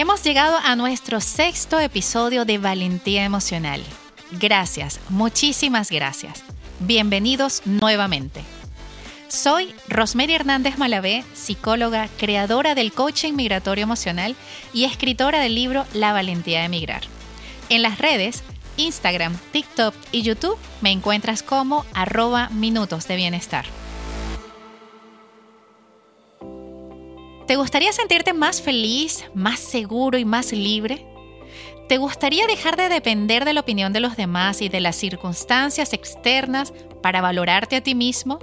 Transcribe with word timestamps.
Hemos 0.00 0.22
llegado 0.22 0.56
a 0.62 0.76
nuestro 0.76 1.20
sexto 1.20 1.80
episodio 1.80 2.44
de 2.44 2.58
Valentía 2.58 3.24
Emocional. 3.24 3.82
Gracias, 4.30 5.00
muchísimas 5.08 5.90
gracias. 5.90 6.44
Bienvenidos 6.78 7.62
nuevamente. 7.64 8.44
Soy 9.26 9.74
Rosemary 9.88 10.34
Hernández 10.34 10.78
Malavé, 10.78 11.24
psicóloga, 11.34 12.08
creadora 12.16 12.76
del 12.76 12.92
coaching 12.92 13.32
migratorio 13.32 13.82
emocional 13.82 14.36
y 14.72 14.84
escritora 14.84 15.40
del 15.40 15.56
libro 15.56 15.84
La 15.92 16.12
valentía 16.12 16.60
de 16.60 16.66
emigrar. 16.66 17.02
En 17.68 17.82
las 17.82 17.98
redes, 17.98 18.44
Instagram, 18.76 19.36
TikTok 19.50 19.96
y 20.12 20.22
YouTube 20.22 20.58
me 20.80 20.92
encuentras 20.92 21.42
como 21.42 21.84
arroba 21.92 22.50
minutos 22.50 23.08
de 23.08 23.16
bienestar. 23.16 23.64
¿Te 27.48 27.56
gustaría 27.56 27.94
sentirte 27.94 28.34
más 28.34 28.60
feliz, 28.60 29.24
más 29.32 29.58
seguro 29.58 30.18
y 30.18 30.26
más 30.26 30.52
libre? 30.52 31.06
¿Te 31.88 31.96
gustaría 31.96 32.46
dejar 32.46 32.76
de 32.76 32.90
depender 32.90 33.46
de 33.46 33.54
la 33.54 33.60
opinión 33.60 33.94
de 33.94 34.00
los 34.00 34.18
demás 34.18 34.60
y 34.60 34.68
de 34.68 34.80
las 34.80 34.96
circunstancias 34.96 35.94
externas 35.94 36.74
para 37.02 37.22
valorarte 37.22 37.76
a 37.76 37.80
ti 37.80 37.94
mismo? 37.94 38.38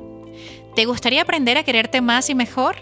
¿Te 0.75 0.85
gustaría 0.85 1.21
aprender 1.21 1.55
a 1.55 1.63
quererte 1.63 2.01
más 2.01 2.31
y 2.31 2.35
mejor? 2.35 2.77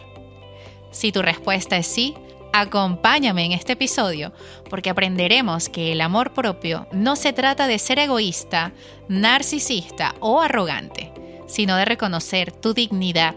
Si 0.91 1.11
tu 1.11 1.21
respuesta 1.21 1.75
es 1.75 1.87
sí, 1.87 2.15
acompáñame 2.53 3.43
en 3.43 3.51
este 3.51 3.73
episodio 3.73 4.31
porque 4.69 4.91
aprenderemos 4.91 5.67
que 5.67 5.91
el 5.91 5.99
amor 5.99 6.33
propio 6.33 6.87
no 6.93 7.17
se 7.17 7.33
trata 7.33 7.67
de 7.67 7.79
ser 7.79 7.99
egoísta, 7.99 8.71
narcisista 9.09 10.15
o 10.21 10.39
arrogante, 10.39 11.11
sino 11.47 11.75
de 11.75 11.83
reconocer 11.83 12.53
tu 12.53 12.73
dignidad, 12.73 13.35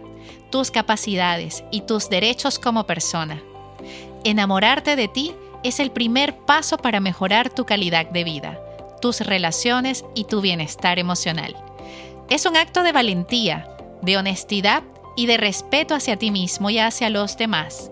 tus 0.51 0.71
capacidades 0.71 1.65
y 1.71 1.83
tus 1.83 2.09
derechos 2.09 2.59
como 2.59 2.87
persona. 2.87 3.43
Enamorarte 4.25 4.97
de 4.97 5.09
ti 5.09 5.35
es 5.63 5.81
el 5.81 5.91
primer 5.91 6.37
paso 6.37 6.79
para 6.79 7.01
mejorar 7.01 7.51
tu 7.51 7.65
calidad 7.65 8.07
de 8.07 8.25
vida, 8.25 8.61
tus 9.01 9.21
relaciones 9.21 10.05
y 10.15 10.25
tu 10.25 10.41
bienestar 10.41 10.99
emocional. 10.99 11.57
Es 12.29 12.47
un 12.47 12.57
acto 12.57 12.83
de 12.83 12.93
valentía, 12.93 13.69
de 14.03 14.17
honestidad 14.17 14.83
y 15.17 15.27
de 15.27 15.37
respeto 15.37 15.95
hacia 15.95 16.17
ti 16.17 16.31
mismo 16.31 16.71
y 16.71 16.79
hacia 16.79 17.11
los 17.11 17.37
demás. 17.37 17.91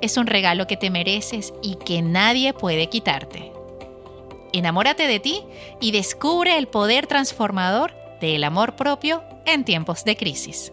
Es 0.00 0.16
un 0.16 0.26
regalo 0.26 0.66
que 0.66 0.76
te 0.76 0.90
mereces 0.90 1.52
y 1.62 1.76
que 1.76 2.02
nadie 2.02 2.52
puede 2.52 2.88
quitarte. 2.88 3.52
Enamórate 4.52 5.06
de 5.06 5.20
ti 5.20 5.42
y 5.80 5.90
descubre 5.90 6.56
el 6.56 6.68
poder 6.68 7.06
transformador 7.06 7.94
del 8.20 8.44
amor 8.44 8.76
propio 8.76 9.22
en 9.44 9.64
tiempos 9.64 10.04
de 10.04 10.16
crisis. 10.16 10.72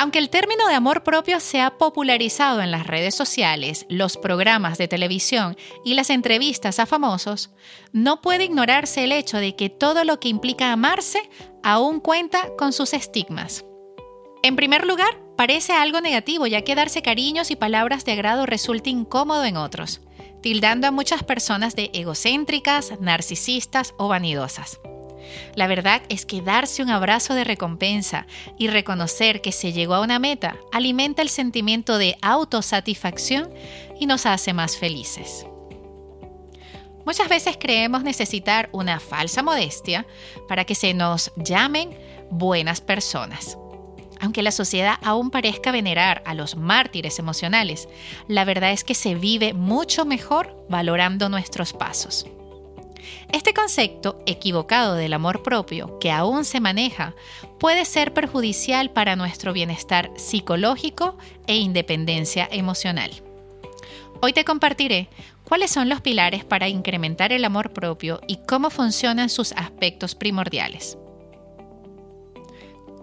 Aunque 0.00 0.18
el 0.18 0.30
término 0.30 0.66
de 0.66 0.72
amor 0.72 1.02
propio 1.02 1.40
se 1.40 1.60
ha 1.60 1.76
popularizado 1.76 2.62
en 2.62 2.70
las 2.70 2.86
redes 2.86 3.14
sociales, 3.14 3.84
los 3.90 4.16
programas 4.16 4.78
de 4.78 4.88
televisión 4.88 5.58
y 5.84 5.92
las 5.92 6.08
entrevistas 6.08 6.78
a 6.78 6.86
famosos, 6.86 7.50
no 7.92 8.22
puede 8.22 8.44
ignorarse 8.44 9.04
el 9.04 9.12
hecho 9.12 9.36
de 9.36 9.56
que 9.56 9.68
todo 9.68 10.04
lo 10.04 10.18
que 10.18 10.30
implica 10.30 10.72
amarse 10.72 11.28
aún 11.62 12.00
cuenta 12.00 12.48
con 12.56 12.72
sus 12.72 12.94
estigmas. 12.94 13.66
En 14.42 14.56
primer 14.56 14.86
lugar, 14.86 15.20
parece 15.36 15.74
algo 15.74 16.00
negativo 16.00 16.46
ya 16.46 16.62
que 16.62 16.74
darse 16.74 17.02
cariños 17.02 17.50
y 17.50 17.56
palabras 17.56 18.06
de 18.06 18.12
agrado 18.12 18.46
resulta 18.46 18.88
incómodo 18.88 19.44
en 19.44 19.58
otros, 19.58 20.00
tildando 20.40 20.86
a 20.86 20.92
muchas 20.92 21.24
personas 21.24 21.76
de 21.76 21.90
egocéntricas, 21.92 22.98
narcisistas 23.02 23.92
o 23.98 24.08
vanidosas. 24.08 24.80
La 25.54 25.66
verdad 25.66 26.02
es 26.08 26.26
que 26.26 26.42
darse 26.42 26.82
un 26.82 26.90
abrazo 26.90 27.34
de 27.34 27.44
recompensa 27.44 28.26
y 28.58 28.68
reconocer 28.68 29.40
que 29.40 29.52
se 29.52 29.72
llegó 29.72 29.94
a 29.94 30.00
una 30.00 30.18
meta 30.18 30.56
alimenta 30.72 31.22
el 31.22 31.28
sentimiento 31.28 31.98
de 31.98 32.16
autosatisfacción 32.22 33.52
y 33.98 34.06
nos 34.06 34.26
hace 34.26 34.52
más 34.52 34.76
felices. 34.76 35.46
Muchas 37.04 37.28
veces 37.28 37.56
creemos 37.58 38.02
necesitar 38.02 38.68
una 38.72 39.00
falsa 39.00 39.42
modestia 39.42 40.06
para 40.48 40.64
que 40.64 40.74
se 40.74 40.94
nos 40.94 41.32
llamen 41.36 41.96
buenas 42.30 42.80
personas. 42.80 43.56
Aunque 44.20 44.42
la 44.42 44.52
sociedad 44.52 44.98
aún 45.02 45.30
parezca 45.30 45.72
venerar 45.72 46.22
a 46.26 46.34
los 46.34 46.54
mártires 46.54 47.18
emocionales, 47.18 47.88
la 48.28 48.44
verdad 48.44 48.70
es 48.72 48.84
que 48.84 48.94
se 48.94 49.14
vive 49.14 49.54
mucho 49.54 50.04
mejor 50.04 50.66
valorando 50.68 51.30
nuestros 51.30 51.72
pasos. 51.72 52.26
Este 53.32 53.54
concepto 53.54 54.18
equivocado 54.26 54.94
del 54.94 55.12
amor 55.12 55.42
propio, 55.42 55.98
que 55.98 56.10
aún 56.10 56.44
se 56.44 56.60
maneja, 56.60 57.14
puede 57.58 57.84
ser 57.84 58.12
perjudicial 58.12 58.90
para 58.90 59.16
nuestro 59.16 59.52
bienestar 59.52 60.10
psicológico 60.16 61.16
e 61.46 61.56
independencia 61.56 62.48
emocional. 62.50 63.10
Hoy 64.22 64.32
te 64.32 64.44
compartiré 64.44 65.08
cuáles 65.44 65.70
son 65.70 65.88
los 65.88 66.00
pilares 66.00 66.44
para 66.44 66.68
incrementar 66.68 67.32
el 67.32 67.44
amor 67.44 67.72
propio 67.72 68.20
y 68.26 68.36
cómo 68.46 68.70
funcionan 68.70 69.30
sus 69.30 69.52
aspectos 69.52 70.14
primordiales. 70.14 70.98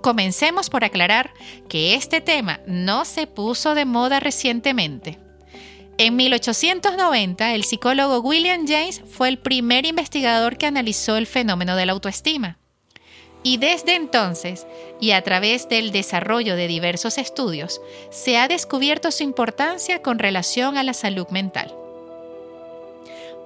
Comencemos 0.02 0.70
por 0.70 0.84
aclarar 0.84 1.34
que 1.68 1.96
este 1.96 2.22
tema 2.22 2.62
no 2.68 3.04
se 3.04 3.28
puso 3.28 3.76
de 3.76 3.86
moda 3.86 4.20
recientemente. 4.20 5.20
En 6.00 6.16
1890, 6.16 7.56
el 7.56 7.64
psicólogo 7.64 8.20
William 8.20 8.68
James 8.68 9.02
fue 9.10 9.30
el 9.30 9.40
primer 9.40 9.88
investigador 9.88 10.60
que 10.60 10.68
analizó 10.68 11.18
el 11.18 11.26
fenómeno 11.26 11.76
de 11.76 11.88
la 11.88 11.94
autoestima. 11.94 12.60
Y 13.42 13.58
desde 13.58 13.96
entonces, 13.96 14.68
y 15.02 15.12
a 15.12 15.24
través 15.24 15.70
del 15.70 15.92
desarrollo 15.92 16.56
de 16.56 16.68
diversos 16.68 17.18
estudios, 17.18 17.82
se 18.12 18.38
ha 18.38 18.48
descubierto 18.48 19.10
su 19.10 19.24
importancia 19.24 20.04
con 20.04 20.20
relación 20.20 20.78
a 20.78 20.84
la 20.84 20.94
salud 20.94 21.28
mental. 21.30 21.74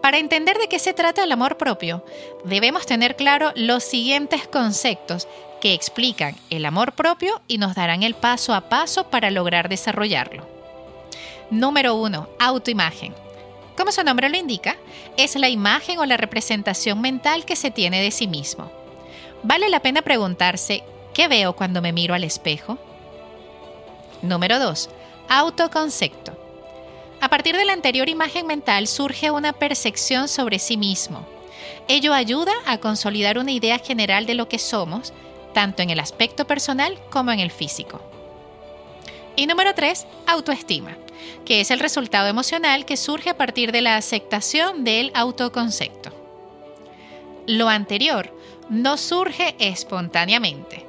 Para 0.01 0.17
entender 0.17 0.57
de 0.57 0.67
qué 0.67 0.79
se 0.79 0.94
trata 0.94 1.23
el 1.23 1.31
amor 1.31 1.57
propio, 1.57 2.03
debemos 2.44 2.85
tener 2.85 3.16
claro 3.16 3.53
los 3.56 3.84
siguientes 3.84 4.45
conceptos 4.45 5.25
que 5.61 5.73
explican 5.73 6.35
el 6.50 6.66
amor 6.66 6.94
propio 6.94 7.41
y 7.47 7.59
nos 7.59 7.75
darán 7.75 8.03
el 8.03 8.16
paso 8.16 8.53
a 8.53 8.67
paso 8.67 9.09
para 9.09 9.31
lograr 9.31 9.69
desarrollarlo. 9.69 10.60
Número 11.51 11.95
1. 11.95 12.29
Autoimagen. 12.39 13.13
Como 13.75 13.91
su 13.91 14.06
nombre 14.06 14.29
lo 14.29 14.38
indica, 14.38 14.78
es 15.17 15.35
la 15.35 15.50
imagen 15.50 16.00
o 16.00 16.06
la 16.06 16.16
representación 16.16 17.01
mental 17.01 17.44
que 17.44 17.57
se 17.57 17.72
tiene 17.72 18.01
de 18.01 18.12
sí 18.12 18.25
mismo. 18.25 18.72
Vale 19.44 19.67
la 19.69 19.81
pena 19.81 20.01
preguntarse, 20.01 20.85
¿qué 21.13 21.28
veo 21.28 21.53
cuando 21.53 21.81
me 21.81 21.91
miro 21.91 22.13
al 22.13 22.23
espejo? 22.23 22.78
Número 24.22 24.59
2. 24.59 24.90
Autoconcepto. 25.28 26.38
A 27.19 27.28
partir 27.28 27.57
de 27.57 27.66
la 27.66 27.73
anterior 27.73 28.07
imagen 28.07 28.47
mental 28.47 28.88
surge 28.88 29.29
una 29.29 29.51
percepción 29.51 30.29
sobre 30.29 30.57
sí 30.57 30.78
mismo. 30.78 31.28
Ello 31.90 32.13
ayuda 32.13 32.53
a 32.66 32.78
consolidar 32.78 33.38
una 33.38 33.51
idea 33.51 33.78
general 33.78 34.25
de 34.25 34.35
lo 34.35 34.47
que 34.47 34.57
somos, 34.57 35.11
tanto 35.53 35.81
en 35.81 35.90
el 35.90 36.00
aspecto 36.00 36.47
personal 36.47 36.97
como 37.09 37.34
en 37.34 37.41
el 37.41 37.51
físico. 37.51 38.00
Y 39.35 39.47
número 39.47 39.75
3, 39.75 40.07
autoestima 40.28 40.95
que 41.45 41.61
es 41.61 41.71
el 41.71 41.79
resultado 41.79 42.27
emocional 42.27 42.85
que 42.85 42.97
surge 42.97 43.29
a 43.29 43.37
partir 43.37 43.71
de 43.71 43.81
la 43.81 43.97
aceptación 43.97 44.83
del 44.83 45.11
autoconcepto. 45.13 46.11
Lo 47.47 47.69
anterior 47.69 48.33
no 48.69 48.97
surge 48.97 49.55
espontáneamente. 49.59 50.85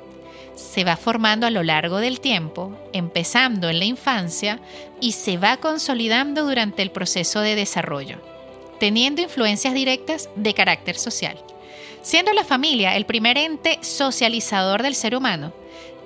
Se 0.54 0.84
va 0.84 0.96
formando 0.96 1.46
a 1.46 1.50
lo 1.50 1.62
largo 1.62 1.96
del 1.98 2.20
tiempo, 2.20 2.76
empezando 2.92 3.68
en 3.68 3.78
la 3.78 3.86
infancia 3.86 4.60
y 5.00 5.12
se 5.12 5.38
va 5.38 5.56
consolidando 5.56 6.44
durante 6.44 6.82
el 6.82 6.90
proceso 6.90 7.40
de 7.40 7.56
desarrollo, 7.56 8.18
teniendo 8.78 9.22
influencias 9.22 9.74
directas 9.74 10.28
de 10.36 10.54
carácter 10.54 10.96
social. 10.96 11.36
Siendo 12.02 12.32
la 12.32 12.44
familia 12.44 12.96
el 12.96 13.06
primer 13.06 13.38
ente 13.38 13.78
socializador 13.80 14.82
del 14.82 14.94
ser 14.94 15.16
humano, 15.16 15.52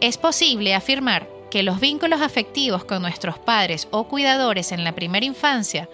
es 0.01 0.17
posible 0.17 0.75
afirmar 0.75 1.36
que 1.57 1.63
los 1.63 1.81
vínculos 1.81 2.21
afectivos 2.21 2.85
con 2.85 3.01
nuestros 3.01 3.39
padres 3.39 3.89
o 3.91 4.09
cuidadores 4.09 4.73
en 4.73 4.85
la 4.85 4.95
primera 4.95 5.25
infancia 5.25 5.89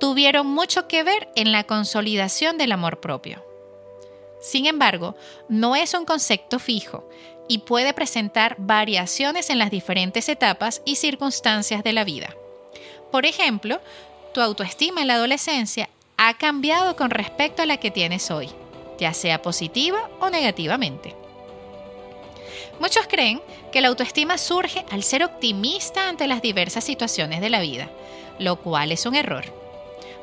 tuvieron 0.00 0.46
mucho 0.46 0.88
que 0.88 1.02
ver 1.02 1.28
en 1.36 1.52
la 1.52 1.64
consolidación 1.64 2.56
del 2.56 2.72
amor 2.72 2.98
propio. 3.00 3.44
Sin 4.40 4.64
embargo, 4.64 5.14
no 5.50 5.76
es 5.76 5.92
un 5.92 6.06
concepto 6.06 6.58
fijo 6.58 7.06
y 7.46 7.58
puede 7.58 7.92
presentar 7.92 8.56
variaciones 8.56 9.50
en 9.50 9.58
las 9.58 9.70
diferentes 9.70 10.30
etapas 10.30 10.80
y 10.86 10.96
circunstancias 10.96 11.84
de 11.84 11.92
la 11.92 12.04
vida. 12.04 12.34
Por 13.10 13.26
ejemplo, 13.26 13.82
tu 14.32 14.40
autoestima 14.40 15.02
en 15.02 15.08
la 15.08 15.16
adolescencia 15.16 15.90
ha 16.16 16.38
cambiado 16.38 16.96
con 16.96 17.10
respecto 17.10 17.60
a 17.60 17.66
la 17.66 17.76
que 17.76 17.90
tienes 17.90 18.30
hoy, 18.30 18.48
ya 18.98 19.12
sea 19.12 19.42
positiva 19.42 20.08
o 20.20 20.30
negativamente. 20.30 21.21
Muchos 22.82 23.06
creen 23.06 23.40
que 23.70 23.80
la 23.80 23.86
autoestima 23.86 24.36
surge 24.36 24.84
al 24.90 25.04
ser 25.04 25.22
optimista 25.22 26.08
ante 26.08 26.26
las 26.26 26.42
diversas 26.42 26.82
situaciones 26.82 27.40
de 27.40 27.48
la 27.48 27.60
vida, 27.60 27.88
lo 28.40 28.56
cual 28.56 28.90
es 28.90 29.06
un 29.06 29.14
error. 29.14 29.44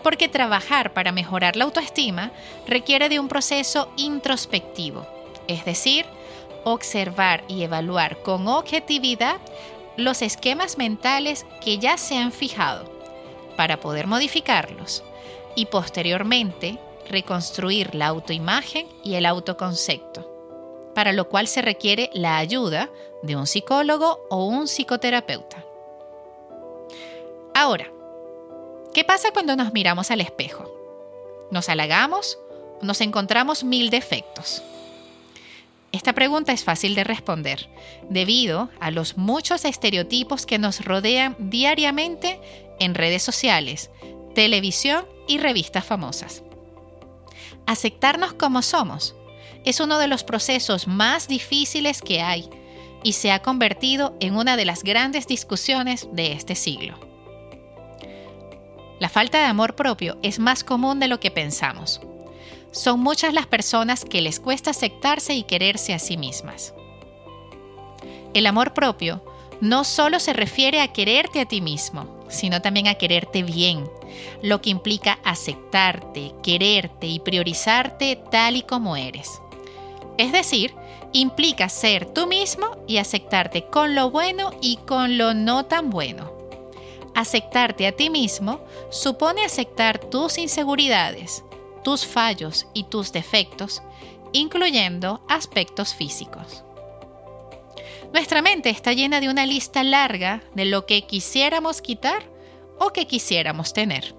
Porque 0.04 0.28
trabajar 0.28 0.92
para 0.92 1.14
mejorar 1.14 1.56
la 1.56 1.64
autoestima 1.64 2.34
requiere 2.68 3.08
de 3.08 3.18
un 3.18 3.30
proceso 3.30 3.90
introspectivo, 3.96 5.08
es 5.48 5.64
decir, 5.64 6.06
observar 6.66 7.46
y 7.48 7.64
evaluar 7.64 8.22
con 8.24 8.50
objetividad 8.50 9.38
los 9.96 10.22
esquemas 10.22 10.78
mentales 10.78 11.46
que 11.62 11.78
ya 11.78 11.98
se 11.98 12.18
han 12.18 12.34
fijado 12.34 12.92
para 13.56 13.80
poder 13.80 14.06
modificarlos 14.06 15.02
y 15.56 15.68
posteriormente 15.68 16.78
reconstruir 17.10 17.96
la 17.96 18.08
autoimagen 18.08 18.86
y 19.02 19.16
el 19.16 19.26
autoconcepto, 19.26 20.38
para 20.94 21.13
lo 21.13 21.30
cual 21.30 21.47
se 21.47 21.62
requiere 21.62 22.09
la 22.13 22.38
ayuda 22.38 22.89
de 23.24 23.36
un 23.36 23.47
psicólogo 23.47 24.25
o 24.30 24.45
un 24.45 24.68
psicoterapeuta. 24.68 25.65
Ahora, 27.53 27.91
¿qué 28.94 29.03
pasa 29.03 29.31
cuando 29.31 29.56
nos 29.56 29.74
miramos 29.74 30.12
al 30.12 30.21
espejo? 30.21 30.69
¿Nos 31.51 31.69
halagamos? 31.69 32.38
¿Nos 32.81 33.01
encontramos 33.01 33.63
mil 33.63 33.89
defectos? 33.89 34.63
Esta 35.91 36.13
pregunta 36.13 36.53
es 36.53 36.63
fácil 36.63 36.94
de 36.94 37.03
responder, 37.03 37.68
debido 38.09 38.69
a 38.80 38.91
los 38.91 39.18
muchos 39.18 39.65
estereotipos 39.65 40.45
que 40.45 40.59
nos 40.59 40.86
rodean 40.86 41.36
diariamente 41.39 42.39
en 42.80 42.94
redes 42.94 43.24
sociales, 43.24 43.89
televisión 44.36 45.06
y 45.27 45.39
revistas 45.39 45.86
famosas. 45.86 46.44
Aceptarnos 47.65 48.33
como 48.33 48.62
somos 48.62 49.15
es 49.66 49.80
uno 49.80 50.00
de 50.00 50.08
los 50.08 50.24
procesos 50.24 50.88
más 50.88 51.28
difíciles 51.28 52.02
que 52.02 52.22
hay 52.22 52.50
y 53.04 53.14
se 53.14 53.32
ha 53.32 53.42
convertido 53.42 54.16
en 54.20 54.36
una 54.36 54.58
de 54.58 54.66
las 54.66 54.84
grandes 54.84 55.28
discusiones 55.28 56.08
de 56.12 56.34
este 56.34 56.56
siglo. 56.56 57.00
La 59.00 59.10
falta 59.10 59.38
de 59.40 59.46
amor 59.46 59.76
propio 59.76 60.18
es 60.22 60.40
más 60.40 60.64
común 60.64 61.00
de 61.00 61.08
lo 61.08 61.20
que 61.20 61.32
pensamos. 61.32 62.02
Son 62.72 63.00
muchas 63.00 63.34
las 63.34 63.48
personas 63.48 64.04
que 64.04 64.22
les 64.22 64.40
cuesta 64.40 64.72
aceptarse 64.72 65.34
y 65.34 65.44
quererse 65.44 65.94
a 65.94 66.00
sí 66.00 66.18
mismas. 66.18 66.74
El 68.34 68.46
amor 68.46 68.74
propio 68.74 69.24
no 69.62 69.84
solo 69.84 70.20
se 70.20 70.34
refiere 70.34 70.82
a 70.82 70.94
quererte 70.94 71.42
a 71.42 71.46
ti 71.46 71.62
mismo, 71.62 72.26
sino 72.30 72.62
también 72.62 72.88
a 72.88 72.96
quererte 72.96 73.44
bien, 73.44 73.90
lo 74.42 74.62
que 74.62 74.70
implica 74.70 75.20
aceptarte, 75.24 76.34
quererte 76.44 77.08
y 77.08 77.20
priorizarte 77.20 78.22
tal 78.30 78.56
y 78.56 78.64
como 78.64 78.96
eres. 78.96 79.42
Es 80.19 80.33
decir, 80.33 80.75
implica 81.13 81.69
ser 81.69 82.06
tú 82.06 82.27
mismo 82.27 82.75
y 82.88 82.98
aceptarte 82.98 83.68
con 83.68 83.95
lo 83.95 84.12
bueno 84.12 84.51
y 84.62 84.75
con 84.75 85.18
lo 85.18 85.33
no 85.33 85.66
tan 85.66 85.89
bueno. 85.89 86.33
Aceptarte 87.16 87.88
a 87.88 87.94
ti 87.94 88.10
mismo 88.10 88.60
supone 88.92 89.45
aceptar 89.45 89.98
tus 89.98 90.38
inseguridades, 90.38 91.45
tus 91.86 92.06
fallos 92.06 92.68
y 92.74 92.83
tus 92.83 93.13
defectos, 93.13 93.81
incluyendo 94.33 95.21
aspectos 95.30 95.94
físicos. 95.94 96.65
Nuestra 98.12 98.42
mente 98.42 98.72
está 98.72 98.92
llena 98.92 99.22
de 99.22 99.30
una 99.30 99.45
lista 99.45 99.83
larga 99.83 100.44
de 100.54 100.65
lo 100.65 100.86
que 100.86 101.04
quisiéramos 101.04 101.81
quitar 101.81 102.24
o 102.77 102.92
que 102.92 103.07
quisiéramos 103.07 103.72
tener. 103.72 104.13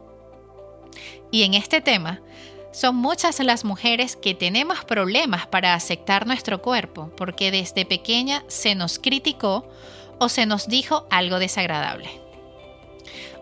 Y 1.31 1.43
en 1.43 1.53
este 1.53 1.83
tema, 1.83 2.23
son 2.73 2.97
muchas 2.97 3.41
las 3.41 3.65
mujeres 3.65 4.17
que 4.17 4.35
tenemos 4.35 4.85
problemas 4.85 5.47
para 5.47 5.75
aceptar 5.75 6.27
nuestro 6.27 6.63
cuerpo 6.63 7.13
porque 7.17 7.51
desde 7.51 7.85
pequeña 7.85 8.45
se 8.49 8.75
nos 8.75 8.99
criticó 8.99 9.69
o 10.19 10.29
se 10.29 10.47
nos 10.47 10.69
dijo 10.69 11.07
algo 11.11 11.39
desagradable. 11.39 12.11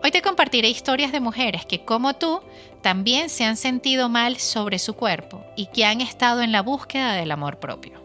Hoy 0.01 0.11
te 0.11 0.21
compartiré 0.21 0.69
historias 0.69 1.11
de 1.11 1.19
mujeres 1.19 1.65
que, 1.65 1.83
como 1.83 2.15
tú, 2.15 2.41
también 2.81 3.29
se 3.29 3.43
han 3.43 3.57
sentido 3.57 4.07
mal 4.07 4.39
sobre 4.39 4.79
su 4.79 4.93
cuerpo 4.93 5.43
y 5.57 5.67
que 5.67 5.85
han 5.85 5.99
estado 5.99 6.41
en 6.41 6.53
la 6.53 6.61
búsqueda 6.61 7.13
del 7.13 7.31
amor 7.31 7.59
propio. 7.59 8.01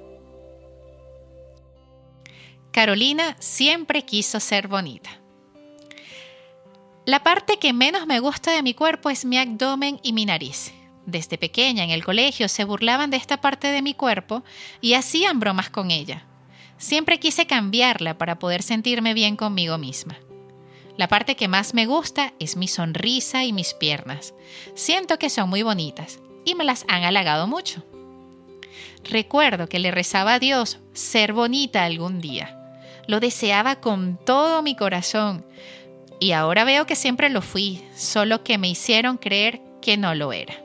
Carolina 2.73 3.37
siempre 3.39 4.03
quiso 4.03 4.41
ser 4.41 4.67
bonita. 4.67 5.21
La 7.07 7.23
parte 7.23 7.59
que 7.59 7.73
menos 7.73 8.07
me 8.07 8.19
gusta 8.19 8.51
de 8.51 8.63
mi 8.65 8.75
cuerpo 8.75 9.11
es 9.11 9.25
mi 9.25 9.39
abdomen 9.39 10.01
y 10.03 10.13
mi 10.13 10.25
nariz. 10.27 10.73
Desde 11.07 11.39
pequeña 11.39 11.85
en 11.85 11.91
el 11.91 12.05
colegio 12.05 12.49
se 12.49 12.65
burlaban 12.65 13.11
de 13.11 13.17
esta 13.17 13.41
parte 13.41 13.69
de 13.69 13.83
mi 13.83 13.95
cuerpo 13.95 14.43
y 14.81 14.95
hacían 14.95 15.41
bromas 15.41 15.71
con 15.71 15.91
ella. 15.91 16.25
Siempre 16.79 17.21
quise 17.21 17.47
cambiarla 17.47 18.19
para 18.19 18.39
poder 18.39 18.63
sentirme 18.63 19.15
bien 19.15 19.37
conmigo 19.37 19.79
misma. 19.79 20.19
La 20.97 21.09
parte 21.09 21.37
que 21.37 21.49
más 21.49 21.75
me 21.75 21.87
gusta 21.87 22.33
es 22.39 22.57
mi 22.57 22.69
sonrisa 22.69 23.45
y 23.45 23.53
mis 23.53 23.75
piernas. 23.75 24.35
Siento 24.75 25.19
que 25.19 25.31
son 25.31 25.51
muy 25.51 25.63
bonitas 25.63 26.21
y 26.45 26.55
me 26.55 26.65
las 26.65 26.85
han 26.89 27.03
halagado 27.05 27.47
mucho. 27.47 27.83
Recuerdo 29.03 29.69
que 29.69 29.79
le 29.79 29.91
rezaba 29.91 30.35
a 30.35 30.39
Dios 30.39 30.79
ser 30.93 31.33
bonita 31.33 31.85
algún 31.85 32.21
día. 32.21 32.59
Lo 33.07 33.21
deseaba 33.21 33.81
con 33.81 34.19
todo 34.25 34.63
mi 34.63 34.77
corazón 34.77 35.45
y 36.21 36.33
ahora 36.33 36.65
veo 36.65 36.87
que 36.87 36.97
siempre 36.97 37.29
lo 37.29 37.43
fui, 37.43 37.83
solo 37.95 38.45
que 38.45 38.57
me 38.57 38.69
hicieron 38.69 39.19
creer 39.19 39.61
que 39.83 39.97
no 39.97 40.15
lo 40.15 40.33
era. 40.33 40.64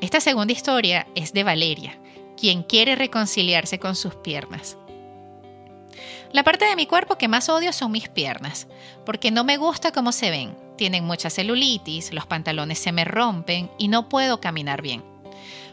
Esta 0.00 0.20
segunda 0.20 0.52
historia 0.52 1.06
es 1.14 1.32
de 1.32 1.42
Valeria, 1.42 1.98
quien 2.36 2.62
quiere 2.62 2.96
reconciliarse 2.96 3.78
con 3.78 3.96
sus 3.96 4.14
piernas. 4.14 4.76
La 6.32 6.44
parte 6.44 6.66
de 6.66 6.76
mi 6.76 6.86
cuerpo 6.86 7.16
que 7.16 7.28
más 7.28 7.48
odio 7.48 7.72
son 7.72 7.92
mis 7.92 8.10
piernas, 8.10 8.66
porque 9.06 9.30
no 9.30 9.42
me 9.42 9.56
gusta 9.56 9.92
cómo 9.92 10.12
se 10.12 10.30
ven. 10.30 10.54
Tienen 10.76 11.04
mucha 11.04 11.30
celulitis, 11.30 12.12
los 12.12 12.26
pantalones 12.26 12.78
se 12.78 12.92
me 12.92 13.06
rompen 13.06 13.70
y 13.78 13.88
no 13.88 14.10
puedo 14.10 14.38
caminar 14.38 14.82
bien. 14.82 15.02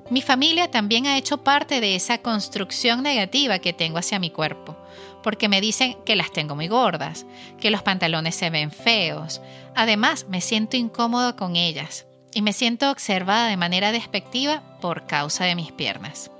Mi 0.09 0.21
familia 0.21 0.71
también 0.71 1.05
ha 1.05 1.17
hecho 1.17 1.43
parte 1.43 1.81
de 1.81 1.95
esa 1.95 2.19
construcción 2.19 3.03
negativa 3.03 3.59
que 3.59 3.73
tengo 3.73 3.97
hacia 3.97 4.19
mi 4.19 4.29
cuerpo, 4.29 4.77
porque 5.21 5.49
me 5.49 5.59
dicen 5.59 5.97
que 6.05 6.15
las 6.15 6.31
tengo 6.31 6.55
muy 6.55 6.69
gordas, 6.69 7.25
que 7.59 7.71
los 7.71 7.83
pantalones 7.83 8.35
se 8.35 8.49
ven 8.49 8.71
feos. 8.71 9.41
Además, 9.75 10.27
me 10.29 10.39
siento 10.39 10.77
incómodo 10.77 11.35
con 11.35 11.57
ellas 11.57 12.05
y 12.35 12.41
me 12.41 12.53
siento 12.53 12.91
observada 12.91 13.47
de 13.47 13.57
manera 13.57 13.91
despectiva 13.91 14.61
por 14.81 15.05
causa 15.05 15.45
de 15.45 15.55
mis 15.55 15.71
piernas. 15.71 16.31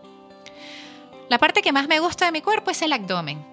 La 1.29 1.37
parte 1.37 1.61
que 1.61 1.71
más 1.71 1.87
me 1.87 1.99
gusta 1.99 2.25
de 2.25 2.31
mi 2.31 2.41
cuerpo 2.41 2.71
es 2.71 2.81
el 2.81 2.93
abdomen, 2.93 3.43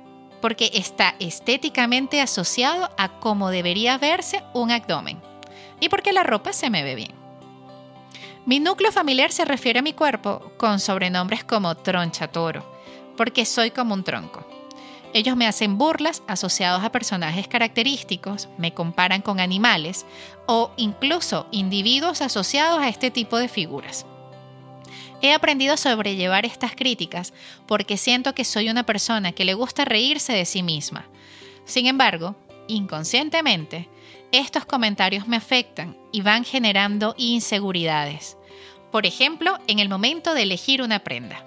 porque 0.41 0.71
está 0.75 1.15
estéticamente 1.21 2.21
asociado 2.21 2.91
a 2.97 3.21
cómo 3.21 3.51
debería 3.51 3.99
verse 3.99 4.43
un 4.55 4.71
abdomen 4.71 5.21
y 5.81 5.89
porque 5.89 6.13
la 6.13 6.23
ropa 6.23 6.53
se 6.53 6.71
me 6.71 6.83
ve 6.83 6.95
bien. 6.95 7.13
Mi 8.47 8.59
núcleo 8.59 8.91
familiar 8.91 9.33
se 9.33 9.45
refiere 9.45 9.81
a 9.81 9.83
mi 9.83 9.93
cuerpo 9.93 10.53
con 10.57 10.81
sobrenombres 10.81 11.45
como 11.45 11.75
troncha 11.77 12.29
toro, 12.29 12.65
porque 13.17 13.45
soy 13.45 13.71
como 13.71 13.95
un 13.95 14.03
tronco. 14.03 14.60
Ellos 15.13 15.37
me 15.37 15.47
hacen 15.47 15.77
burlas 15.77 16.23
asociados 16.29 16.85
a 16.85 16.93
personajes 16.93 17.49
característicos, 17.49 18.49
me 18.59 18.73
comparan 18.73 19.23
con 19.23 19.41
animales 19.41 20.07
o 20.47 20.71
incluso 20.77 21.49
individuos 21.51 22.21
asociados 22.21 22.81
a 22.81 22.89
este 22.89 23.11
tipo 23.11 23.37
de 23.37 23.49
figuras. 23.49 24.07
He 25.21 25.35
aprendido 25.35 25.75
a 25.75 25.79
sobrellevar 25.79 26.47
estas 26.47 26.75
críticas 26.75 27.33
porque 27.67 27.97
siento 27.97 28.35
que 28.35 28.45
soy 28.45 28.71
una 28.71 28.85
persona 28.85 29.33
que 29.33 29.45
le 29.45 29.55
gusta 29.55 29.85
reírse 29.85 30.33
de 30.33 30.45
sí 30.45 30.63
misma. 30.63 31.07
Sin 31.65 31.87
embargo, 31.87 32.37
inconscientemente, 32.69 33.89
estos 34.33 34.65
comentarios 34.65 35.27
me 35.27 35.37
afectan 35.37 35.97
y 36.13 36.23
van 36.23 36.45
generando 36.45 37.15
inseguridades. 37.19 38.37
Por 38.93 39.07
ejemplo, 39.07 39.59
en 39.67 39.81
el 39.81 39.89
momento 39.89 40.35
de 40.35 40.43
elegir 40.43 40.83
una 40.83 41.01
prenda. 41.01 41.45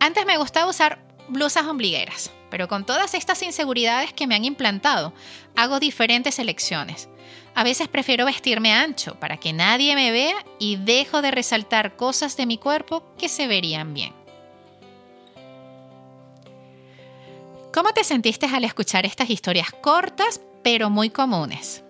Antes 0.00 0.26
me 0.26 0.36
gustaba 0.36 0.68
usar 0.68 1.07
blusas 1.28 1.66
ombligueras, 1.66 2.30
pero 2.50 2.68
con 2.68 2.84
todas 2.84 3.14
estas 3.14 3.42
inseguridades 3.42 4.12
que 4.12 4.26
me 4.26 4.34
han 4.34 4.44
implantado, 4.44 5.12
hago 5.56 5.80
diferentes 5.80 6.38
elecciones. 6.38 7.08
A 7.54 7.64
veces 7.64 7.88
prefiero 7.88 8.24
vestirme 8.24 8.72
ancho 8.72 9.18
para 9.18 9.36
que 9.36 9.52
nadie 9.52 9.94
me 9.94 10.12
vea 10.12 10.44
y 10.58 10.76
dejo 10.76 11.22
de 11.22 11.30
resaltar 11.30 11.96
cosas 11.96 12.36
de 12.36 12.46
mi 12.46 12.58
cuerpo 12.58 13.02
que 13.18 13.28
se 13.28 13.46
verían 13.46 13.94
bien. 13.94 14.12
¿Cómo 17.72 17.92
te 17.92 18.04
sentiste 18.04 18.46
al 18.46 18.64
escuchar 18.64 19.06
estas 19.06 19.30
historias 19.30 19.68
cortas 19.82 20.40
pero 20.62 20.90
muy 20.90 21.10
comunes? 21.10 21.84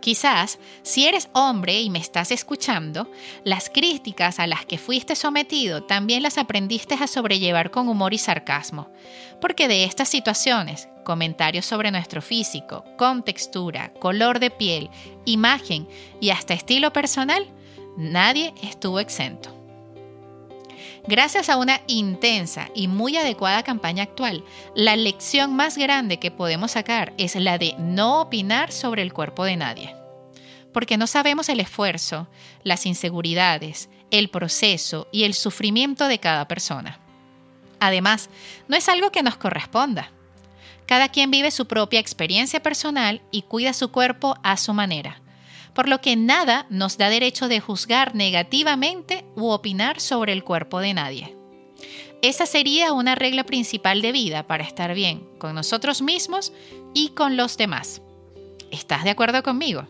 Quizás, 0.00 0.58
si 0.82 1.06
eres 1.06 1.28
hombre 1.34 1.80
y 1.80 1.90
me 1.90 1.98
estás 1.98 2.30
escuchando, 2.30 3.10
las 3.44 3.68
críticas 3.68 4.40
a 4.40 4.46
las 4.46 4.64
que 4.64 4.78
fuiste 4.78 5.14
sometido 5.14 5.82
también 5.82 6.22
las 6.22 6.38
aprendiste 6.38 6.94
a 6.94 7.06
sobrellevar 7.06 7.70
con 7.70 7.88
humor 7.88 8.14
y 8.14 8.18
sarcasmo, 8.18 8.88
porque 9.40 9.68
de 9.68 9.84
estas 9.84 10.08
situaciones, 10.08 10.88
comentarios 11.04 11.66
sobre 11.66 11.90
nuestro 11.90 12.22
físico, 12.22 12.84
contextura, 12.96 13.92
color 14.00 14.40
de 14.40 14.50
piel, 14.50 14.88
imagen 15.26 15.86
y 16.20 16.30
hasta 16.30 16.54
estilo 16.54 16.92
personal, 16.92 17.46
nadie 17.98 18.54
estuvo 18.62 19.00
exento. 19.00 19.59
Gracias 21.06 21.48
a 21.48 21.56
una 21.56 21.80
intensa 21.86 22.68
y 22.74 22.88
muy 22.88 23.16
adecuada 23.16 23.62
campaña 23.62 24.02
actual, 24.02 24.44
la 24.74 24.96
lección 24.96 25.56
más 25.56 25.78
grande 25.78 26.18
que 26.18 26.30
podemos 26.30 26.72
sacar 26.72 27.14
es 27.16 27.36
la 27.36 27.58
de 27.58 27.74
no 27.78 28.20
opinar 28.20 28.70
sobre 28.70 29.02
el 29.02 29.12
cuerpo 29.12 29.44
de 29.44 29.56
nadie. 29.56 29.96
Porque 30.72 30.96
no 30.96 31.06
sabemos 31.06 31.48
el 31.48 31.60
esfuerzo, 31.60 32.28
las 32.62 32.86
inseguridades, 32.86 33.88
el 34.10 34.28
proceso 34.28 35.08
y 35.10 35.24
el 35.24 35.34
sufrimiento 35.34 36.06
de 36.06 36.18
cada 36.18 36.46
persona. 36.46 37.00
Además, 37.80 38.28
no 38.68 38.76
es 38.76 38.88
algo 38.88 39.10
que 39.10 39.22
nos 39.22 39.36
corresponda. 39.36 40.12
Cada 40.86 41.08
quien 41.08 41.30
vive 41.30 41.50
su 41.50 41.66
propia 41.66 42.00
experiencia 42.00 42.62
personal 42.62 43.22
y 43.30 43.42
cuida 43.42 43.72
su 43.72 43.90
cuerpo 43.90 44.36
a 44.42 44.56
su 44.56 44.74
manera, 44.74 45.19
por 45.74 45.88
lo 45.88 46.00
que 46.00 46.16
nada 46.16 46.66
nos 46.70 46.98
da 46.98 47.08
derecho 47.08 47.48
de 47.48 47.60
juzgar 47.60 48.14
negativamente 48.14 49.24
u 49.36 49.48
opinar 49.48 50.00
sobre 50.00 50.32
el 50.32 50.44
cuerpo 50.44 50.80
de 50.80 50.94
nadie. 50.94 51.36
Esa 52.22 52.44
sería 52.44 52.92
una 52.92 53.14
regla 53.14 53.44
principal 53.44 54.02
de 54.02 54.12
vida 54.12 54.46
para 54.46 54.64
estar 54.64 54.94
bien 54.94 55.26
con 55.38 55.54
nosotros 55.54 56.02
mismos 56.02 56.52
y 56.92 57.10
con 57.10 57.36
los 57.36 57.56
demás. 57.56 58.02
¿Estás 58.70 59.04
de 59.04 59.10
acuerdo 59.10 59.42
conmigo? 59.42 59.86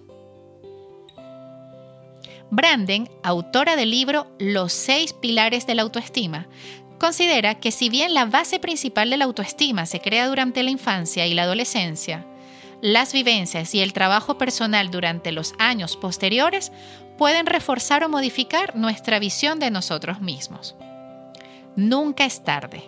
Branden, 2.53 3.09
autora 3.23 3.77
del 3.77 3.91
libro 3.91 4.27
Los 4.39 4.73
seis 4.73 5.13
pilares 5.13 5.67
de 5.67 5.75
la 5.75 5.83
autoestima, 5.83 6.49
considera 6.99 7.59
que 7.59 7.73
si 7.73 7.89
bien 7.89 8.13
la 8.13 8.27
base 8.27 8.59
principal 8.59 9.11
de 9.11 9.17
la 9.17 9.25
autoestima 9.25 9.87
se 9.87 10.01
crea 10.01 10.29
durante 10.29 10.63
la 10.63 10.71
infancia 10.71 11.27
y 11.27 11.35
la 11.35 11.45
adolescencia, 11.45 12.27
las 12.83 13.13
vivencias 13.13 13.75
y 13.75 13.81
el 13.81 13.93
trabajo 13.93 14.39
personal 14.39 14.91
durante 14.91 15.33
los 15.33 15.55
años 15.59 15.97
posteriores 15.97 16.73
pueden 17.19 17.47
reforzar 17.47 18.03
o 18.05 18.09
modificar 18.09 18.77
nuestra 18.77 19.19
visión 19.19 19.59
de 19.59 19.71
nosotros 19.71 20.21
mismos. 20.21 20.75
Nunca 21.77 22.25
es 22.25 22.43
tarde. 22.43 22.83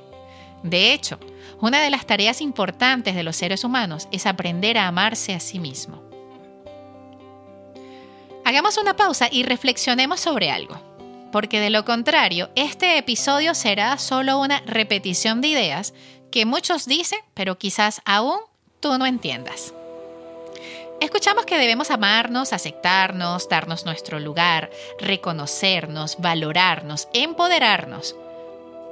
De 0.62 0.92
hecho, 0.92 1.18
una 1.60 1.80
de 1.80 1.90
las 1.90 2.06
tareas 2.06 2.40
importantes 2.40 3.14
de 3.14 3.22
los 3.22 3.36
seres 3.36 3.64
humanos 3.64 4.08
es 4.10 4.26
aprender 4.26 4.78
a 4.78 4.88
amarse 4.88 5.34
a 5.34 5.40
sí 5.40 5.58
mismo. 5.58 6.02
Hagamos 8.44 8.78
una 8.78 8.96
pausa 8.96 9.28
y 9.30 9.42
reflexionemos 9.42 10.20
sobre 10.20 10.50
algo, 10.50 10.80
porque 11.30 11.60
de 11.60 11.70
lo 11.70 11.84
contrario, 11.84 12.50
este 12.54 12.98
episodio 12.98 13.54
será 13.54 13.98
solo 13.98 14.40
una 14.40 14.60
repetición 14.66 15.40
de 15.40 15.48
ideas 15.48 15.94
que 16.30 16.46
muchos 16.46 16.86
dicen, 16.86 17.20
pero 17.34 17.58
quizás 17.58 18.00
aún 18.04 18.38
tú 18.80 18.96
no 18.98 19.06
entiendas. 19.06 19.74
Escuchamos 21.02 21.46
que 21.46 21.58
debemos 21.58 21.90
amarnos, 21.90 22.52
aceptarnos, 22.52 23.48
darnos 23.48 23.84
nuestro 23.84 24.20
lugar, 24.20 24.70
reconocernos, 25.00 26.16
valorarnos, 26.20 27.08
empoderarnos. 27.12 28.14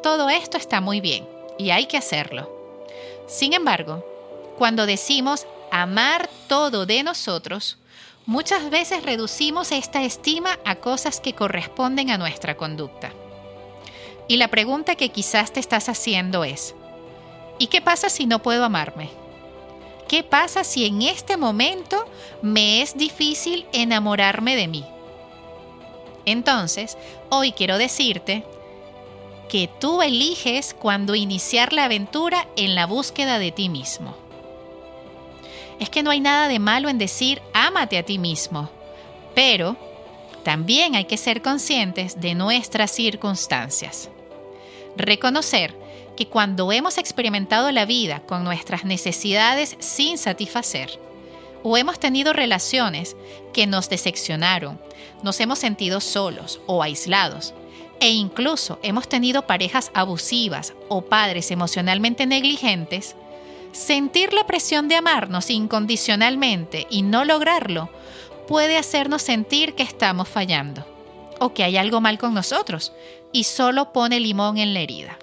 Todo 0.02 0.28
esto 0.28 0.56
está 0.56 0.80
muy 0.80 1.00
bien 1.00 1.28
y 1.56 1.70
hay 1.70 1.86
que 1.86 1.96
hacerlo. 1.96 2.50
Sin 3.28 3.52
embargo, 3.52 4.04
cuando 4.58 4.86
decimos 4.86 5.46
amar 5.70 6.28
todo 6.48 6.84
de 6.84 7.04
nosotros, 7.04 7.78
Muchas 8.26 8.70
veces 8.70 9.02
reducimos 9.02 9.72
esta 9.72 10.04
estima 10.04 10.58
a 10.64 10.76
cosas 10.76 11.20
que 11.20 11.34
corresponden 11.34 12.10
a 12.10 12.18
nuestra 12.18 12.56
conducta. 12.56 13.12
Y 14.28 14.36
la 14.36 14.46
pregunta 14.48 14.94
que 14.94 15.08
quizás 15.08 15.52
te 15.52 15.58
estás 15.58 15.88
haciendo 15.88 16.44
es, 16.44 16.76
¿y 17.58 17.68
qué 17.68 17.80
pasa 17.80 18.08
si 18.08 18.26
no 18.26 18.40
puedo 18.40 18.64
amarme? 18.64 19.19
¿Qué 20.10 20.24
pasa 20.24 20.64
si 20.64 20.86
en 20.86 21.02
este 21.02 21.36
momento 21.36 22.04
me 22.42 22.82
es 22.82 22.98
difícil 22.98 23.64
enamorarme 23.72 24.56
de 24.56 24.66
mí? 24.66 24.84
Entonces, 26.24 26.98
hoy 27.28 27.52
quiero 27.52 27.78
decirte 27.78 28.42
que 29.48 29.70
tú 29.78 30.02
eliges 30.02 30.74
cuando 30.74 31.14
iniciar 31.14 31.72
la 31.72 31.84
aventura 31.84 32.48
en 32.56 32.74
la 32.74 32.86
búsqueda 32.86 33.38
de 33.38 33.52
ti 33.52 33.68
mismo 33.68 34.16
es 35.78 35.88
que 35.88 36.02
no 36.02 36.10
hay 36.10 36.18
nada 36.18 36.48
de 36.48 36.58
malo 36.58 36.88
en 36.88 36.98
decir 36.98 37.40
ámate 37.54 37.96
a 37.96 38.02
ti 38.02 38.18
mismo, 38.18 38.68
pero 39.36 39.76
también 40.42 40.96
hay 40.96 41.04
que 41.04 41.18
ser 41.18 41.40
conscientes 41.40 42.20
de 42.20 42.34
nuestras 42.34 42.90
circunstancias. 42.90 44.10
Reconocer 44.96 45.72
que 46.20 46.26
cuando 46.26 46.70
hemos 46.70 46.98
experimentado 46.98 47.72
la 47.72 47.86
vida 47.86 48.20
con 48.20 48.44
nuestras 48.44 48.84
necesidades 48.84 49.78
sin 49.78 50.18
satisfacer, 50.18 51.00
o 51.62 51.78
hemos 51.78 51.98
tenido 51.98 52.34
relaciones 52.34 53.16
que 53.54 53.66
nos 53.66 53.88
decepcionaron, 53.88 54.78
nos 55.22 55.40
hemos 55.40 55.58
sentido 55.58 55.98
solos 55.98 56.60
o 56.66 56.82
aislados, 56.82 57.54
e 58.00 58.10
incluso 58.10 58.78
hemos 58.82 59.08
tenido 59.08 59.46
parejas 59.46 59.90
abusivas 59.94 60.74
o 60.90 61.00
padres 61.00 61.50
emocionalmente 61.50 62.26
negligentes, 62.26 63.16
Sentir 63.72 64.34
la 64.34 64.46
presión 64.46 64.88
de 64.88 64.96
amarnos 64.96 65.48
incondicionalmente 65.48 66.86
y 66.90 67.00
no 67.00 67.24
lograrlo 67.24 67.88
puede 68.46 68.76
hacernos 68.76 69.22
sentir 69.22 69.74
que 69.74 69.84
estamos 69.84 70.28
fallando 70.28 70.84
o 71.38 71.54
que 71.54 71.64
hay 71.64 71.78
algo 71.78 72.02
mal 72.02 72.18
con 72.18 72.34
nosotros 72.34 72.92
y 73.32 73.44
solo 73.44 73.94
pone 73.94 74.20
limón 74.20 74.58
en 74.58 74.74
la 74.74 74.80
herida. 74.80 75.19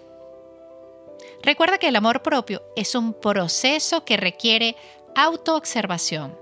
Recuerda 1.47 1.77
que 1.77 1.87
el 1.87 1.95
amor 1.95 2.23
propio 2.23 2.61
es 2.75 2.93
un 2.93 3.13
proceso 3.13 4.03
que 4.03 4.17
requiere 4.17 4.75
autoobservación, 5.15 6.37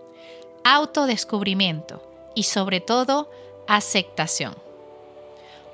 autodescubrimiento 0.63 2.01
y 2.33 2.41
sobre 2.41 2.79
todo 2.79 3.29
aceptación. 3.67 4.55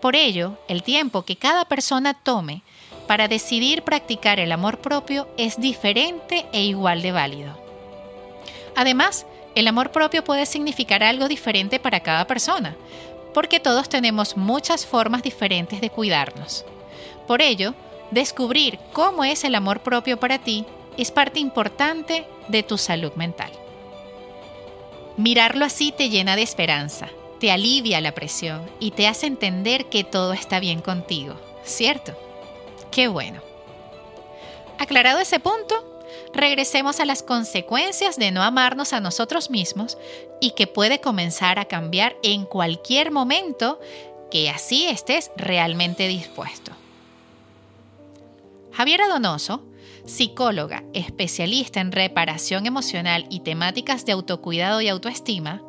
Por 0.01 0.17
ello, 0.17 0.57
el 0.67 0.83
tiempo 0.83 1.21
que 1.21 1.37
cada 1.37 1.63
persona 1.63 2.13
tome 2.13 2.61
para 3.07 3.29
decidir 3.29 3.83
practicar 3.83 4.37
el 4.41 4.51
amor 4.51 4.79
propio 4.79 5.29
es 5.37 5.61
diferente 5.61 6.45
e 6.51 6.65
igual 6.65 7.01
de 7.01 7.13
válido. 7.13 7.57
Además, 8.75 9.25
el 9.55 9.65
amor 9.69 9.93
propio 9.93 10.25
puede 10.25 10.45
significar 10.45 11.03
algo 11.03 11.29
diferente 11.29 11.79
para 11.79 12.01
cada 12.01 12.27
persona, 12.27 12.75
porque 13.33 13.61
todos 13.61 13.87
tenemos 13.87 14.35
muchas 14.35 14.85
formas 14.85 15.23
diferentes 15.23 15.79
de 15.79 15.89
cuidarnos. 15.89 16.65
Por 17.27 17.41
ello, 17.41 17.73
descubrir 18.11 18.79
cómo 18.93 19.23
es 19.23 19.43
el 19.43 19.55
amor 19.55 19.81
propio 19.81 20.19
para 20.19 20.39
ti 20.39 20.65
es 20.97 21.11
parte 21.11 21.39
importante 21.39 22.25
de 22.47 22.63
tu 22.63 22.77
salud 22.77 23.13
mental. 23.13 23.51
Mirarlo 25.17 25.65
así 25.65 25.91
te 25.91 26.09
llena 26.09 26.35
de 26.35 26.41
esperanza, 26.43 27.09
te 27.39 27.51
alivia 27.51 28.01
la 28.01 28.13
presión 28.13 28.69
y 28.79 28.91
te 28.91 29.07
hace 29.07 29.27
entender 29.27 29.85
que 29.85 30.03
todo 30.03 30.33
está 30.33 30.59
bien 30.59 30.81
contigo, 30.81 31.35
¿cierto? 31.63 32.13
Qué 32.91 33.07
bueno. 33.07 33.41
Aclarado 34.77 35.19
ese 35.19 35.39
punto, 35.39 36.03
regresemos 36.33 36.99
a 36.99 37.05
las 37.05 37.23
consecuencias 37.23 38.17
de 38.17 38.31
no 38.31 38.41
amarnos 38.41 38.93
a 38.93 38.99
nosotros 38.99 39.49
mismos 39.49 39.97
y 40.39 40.51
que 40.51 40.67
puede 40.67 41.01
comenzar 41.01 41.59
a 41.59 41.65
cambiar 41.65 42.15
en 42.23 42.45
cualquier 42.45 43.11
momento 43.11 43.79
que 44.29 44.49
así 44.49 44.87
estés 44.87 45.31
realmente 45.35 46.07
dispuesto. 46.07 46.71
Javiera 48.73 49.07
Donoso, 49.07 49.67
psicóloga 50.05 50.83
especialista 50.93 51.81
en 51.81 51.91
reparación 51.91 52.65
emocional 52.65 53.25
y 53.29 53.41
temáticas 53.41 54.05
de 54.05 54.13
autocuidado 54.13 54.81
y 54.81 54.87
autoestima, 54.87 55.61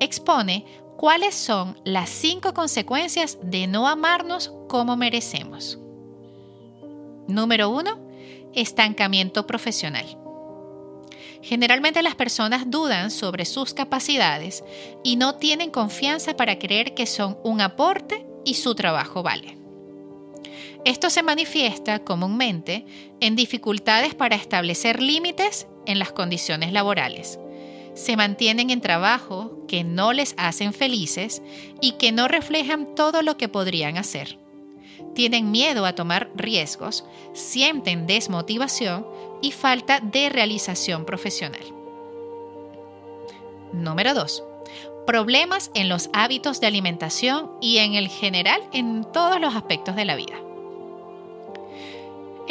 expone 0.00 0.66
cuáles 0.96 1.34
son 1.34 1.78
las 1.84 2.10
cinco 2.10 2.54
consecuencias 2.54 3.38
de 3.42 3.66
no 3.66 3.88
amarnos 3.88 4.52
como 4.68 4.96
merecemos. 4.96 5.78
Número 7.26 7.70
1. 7.70 8.50
Estancamiento 8.54 9.46
profesional. 9.46 10.04
Generalmente 11.42 12.02
las 12.02 12.14
personas 12.14 12.70
dudan 12.70 13.10
sobre 13.10 13.44
sus 13.44 13.74
capacidades 13.74 14.64
y 15.02 15.16
no 15.16 15.34
tienen 15.34 15.70
confianza 15.70 16.36
para 16.36 16.58
creer 16.58 16.94
que 16.94 17.06
son 17.06 17.38
un 17.42 17.60
aporte 17.60 18.26
y 18.44 18.54
su 18.54 18.74
trabajo 18.74 19.22
vale. 19.22 19.63
Esto 20.84 21.10
se 21.10 21.22
manifiesta 21.22 22.00
comúnmente 22.00 22.84
en 23.20 23.36
dificultades 23.36 24.14
para 24.14 24.36
establecer 24.36 25.02
límites 25.02 25.66
en 25.86 25.98
las 25.98 26.12
condiciones 26.12 26.72
laborales. 26.72 27.38
Se 27.94 28.16
mantienen 28.16 28.70
en 28.70 28.80
trabajo 28.80 29.64
que 29.68 29.84
no 29.84 30.12
les 30.12 30.34
hacen 30.36 30.72
felices 30.72 31.42
y 31.80 31.92
que 31.92 32.12
no 32.12 32.28
reflejan 32.28 32.94
todo 32.94 33.22
lo 33.22 33.36
que 33.36 33.48
podrían 33.48 33.96
hacer 33.98 34.38
tienen 35.14 35.50
miedo 35.50 35.86
a 35.86 35.94
tomar 35.94 36.30
riesgos, 36.34 37.04
sienten 37.32 38.06
desmotivación 38.06 39.06
y 39.40 39.52
falta 39.52 40.00
de 40.00 40.28
realización 40.28 41.04
profesional. 41.04 41.62
Número 43.72 44.14
2. 44.14 44.44
Problemas 45.06 45.70
en 45.74 45.88
los 45.88 46.10
hábitos 46.12 46.60
de 46.60 46.66
alimentación 46.66 47.50
y 47.60 47.78
en 47.78 47.94
el 47.94 48.08
general 48.08 48.60
en 48.72 49.04
todos 49.12 49.40
los 49.40 49.54
aspectos 49.54 49.96
de 49.96 50.04
la 50.04 50.16
vida. 50.16 50.34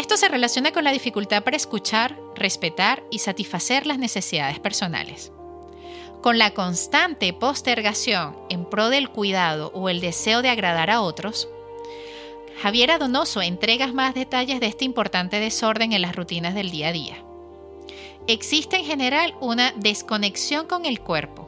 Esto 0.03 0.17
se 0.17 0.27
relaciona 0.27 0.73
con 0.73 0.83
la 0.83 0.91
dificultad 0.91 1.45
para 1.45 1.55
escuchar, 1.55 2.19
respetar 2.35 3.03
y 3.09 3.19
satisfacer 3.19 3.87
las 3.87 3.97
necesidades 3.97 4.59
personales. 4.59 5.31
Con 6.21 6.37
la 6.37 6.51
constante 6.51 7.31
postergación 7.31 8.35
en 8.49 8.65
pro 8.65 8.89
del 8.89 9.07
cuidado 9.07 9.71
o 9.73 9.87
el 9.87 10.01
deseo 10.01 10.41
de 10.41 10.49
agradar 10.49 10.89
a 10.89 10.99
otros, 10.99 11.47
Javiera 12.61 12.97
Donoso 12.97 13.41
entrega 13.41 13.87
más 13.93 14.13
detalles 14.13 14.59
de 14.59 14.67
este 14.67 14.83
importante 14.83 15.39
desorden 15.39 15.93
en 15.93 16.01
las 16.01 16.17
rutinas 16.17 16.53
del 16.53 16.69
día 16.69 16.89
a 16.89 16.91
día. 16.91 17.23
Existe 18.27 18.75
en 18.75 18.83
general 18.83 19.35
una 19.39 19.71
desconexión 19.77 20.67
con 20.67 20.85
el 20.85 20.99
cuerpo, 20.99 21.47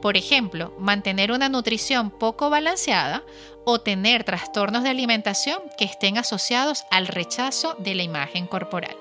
Por 0.00 0.16
ejemplo, 0.16 0.72
mantener 0.78 1.30
una 1.30 1.48
nutrición 1.48 2.10
poco 2.10 2.48
balanceada 2.48 3.22
o 3.64 3.80
tener 3.80 4.24
trastornos 4.24 4.82
de 4.82 4.90
alimentación 4.90 5.60
que 5.76 5.84
estén 5.84 6.16
asociados 6.16 6.84
al 6.90 7.06
rechazo 7.06 7.74
de 7.78 7.94
la 7.94 8.02
imagen 8.02 8.46
corporal. 8.46 8.96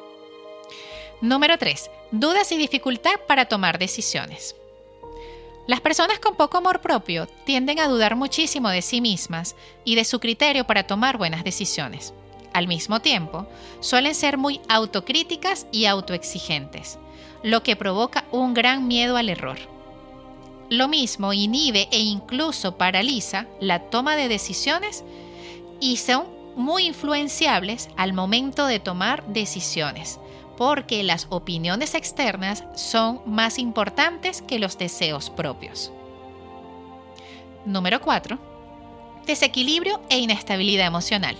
Número 1.22 1.58
3. 1.58 1.90
Dudas 2.12 2.52
y 2.52 2.58
dificultad 2.58 3.14
para 3.28 3.46
tomar 3.46 3.80
decisiones. 3.80 4.56
Las 5.68 5.82
personas 5.82 6.20
con 6.20 6.36
poco 6.36 6.58
amor 6.58 6.82
propio 6.82 7.28
tienden 7.46 7.80
a 7.80 7.88
dudar 7.88 8.16
muchísimo 8.16 8.70
de 8.70 8.82
sí 8.82 9.02
mismas 9.02 9.56
y 9.86 9.96
de 9.96 10.04
su 10.04 10.20
criterio 10.20 10.66
para 10.66 10.88
tomar 10.88 11.18
buenas 11.18 11.44
decisiones. 11.44 12.14
Al 12.54 12.68
mismo 12.68 13.02
tiempo, 13.02 13.48
suelen 13.80 14.16
ser 14.16 14.38
muy 14.38 14.60
autocríticas 14.68 15.68
y 15.72 15.86
autoexigentes, 15.86 16.98
lo 17.44 17.62
que 17.64 17.76
provoca 17.76 18.26
un 18.32 18.54
gran 18.54 18.88
miedo 18.88 19.16
al 19.16 19.30
error. 19.30 19.79
Lo 20.70 20.88
mismo 20.88 21.34
inhibe 21.34 21.88
e 21.92 22.00
incluso 22.00 22.78
paraliza 22.78 23.48
la 23.60 23.90
toma 23.90 24.16
de 24.16 24.28
decisiones 24.28 25.04
y 25.80 25.98
son 25.98 26.26
muy 26.56 26.86
influenciables 26.86 27.90
al 27.98 28.14
momento 28.14 28.68
de 28.68 28.80
tomar 28.80 29.26
decisiones, 29.28 30.20
porque 30.58 31.02
las 31.04 31.26
opiniones 31.30 31.96
externas 31.96 32.66
son 32.76 33.22
más 33.26 33.58
importantes 33.58 34.44
que 34.44 34.60
los 34.60 34.78
deseos 34.78 35.32
propios. 35.32 35.92
Número 37.66 38.00
4. 38.00 38.38
Desequilibrio 39.26 40.02
e 40.10 40.20
inestabilidad 40.20 40.86
emocional. 40.86 41.36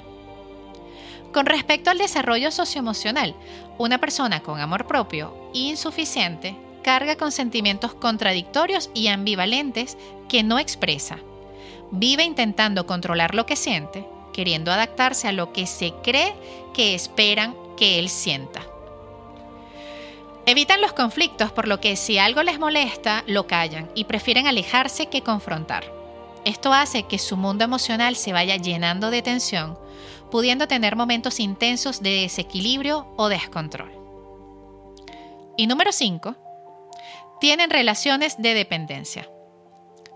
Con 1.34 1.46
respecto 1.46 1.92
al 1.92 2.00
desarrollo 2.00 2.50
socioemocional, 2.50 3.36
una 3.78 4.00
persona 4.00 4.40
con 4.42 4.60
amor 4.60 4.88
propio 4.88 5.52
insuficiente 5.54 6.56
carga 6.82 7.16
con 7.16 7.32
sentimientos 7.32 7.94
contradictorios 7.94 8.90
y 8.94 9.08
ambivalentes 9.08 9.98
que 10.28 10.44
no 10.44 10.60
expresa. 10.60 11.18
Vive 11.92 12.24
intentando 12.24 12.86
controlar 12.86 13.36
lo 13.36 13.46
que 13.46 13.56
siente, 13.56 14.06
queriendo 14.34 14.72
adaptarse 14.72 15.28
a 15.28 15.32
lo 15.32 15.52
que 15.54 15.66
se 15.66 15.94
cree 16.04 16.34
que 16.74 16.94
esperan 16.96 17.56
que 17.78 18.00
él 18.00 18.10
sienta. 18.10 18.62
Evitan 20.46 20.82
los 20.82 20.94
conflictos 20.94 21.52
por 21.52 21.68
lo 21.68 21.80
que 21.80 21.96
si 21.96 22.18
algo 22.18 22.42
les 22.44 22.60
molesta, 22.60 23.24
lo 23.28 23.48
callan 23.48 23.90
y 23.96 24.06
prefieren 24.06 24.48
alejarse 24.48 25.08
que 25.08 25.22
confrontar. 25.22 25.84
Esto 26.46 26.74
hace 26.74 27.04
que 27.04 27.20
su 27.20 27.38
mundo 27.38 27.64
emocional 27.64 28.16
se 28.16 28.34
vaya 28.34 28.56
llenando 28.56 29.12
de 29.12 29.22
tensión, 29.22 29.78
pudiendo 30.32 30.68
tener 30.68 30.96
momentos 30.96 31.40
intensos 31.40 32.02
de 32.02 32.22
desequilibrio 32.22 33.08
o 33.18 33.30
descontrol. 33.30 33.92
Y 35.58 35.68
número 35.68 35.92
5 35.92 36.49
tienen 37.40 37.70
relaciones 37.70 38.36
de 38.38 38.54
dependencia. 38.54 39.30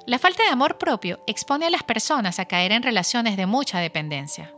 La 0.06 0.20
falta 0.20 0.44
de 0.44 0.50
amor 0.50 0.78
propio 0.78 1.24
expone 1.28 1.66
a 1.66 1.70
las 1.70 1.84
personas 1.84 2.40
a 2.40 2.46
caer 2.46 2.74
en 2.74 2.84
relaciones 2.84 3.38
de 3.38 3.46
mucha 3.46 3.80
dependencia, 3.80 4.54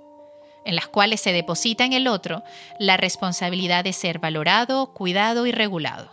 en 0.66 0.76
las 0.76 0.88
cuales 0.88 1.22
se 1.22 1.34
deposita 1.34 1.86
en 1.86 1.94
el 1.94 2.08
otro 2.08 2.44
la 2.80 2.98
responsabilidad 2.98 3.84
de 3.84 3.94
ser 3.94 4.18
valorado, 4.18 4.94
cuidado 4.94 5.46
y 5.46 5.52
regulado. 5.52 6.10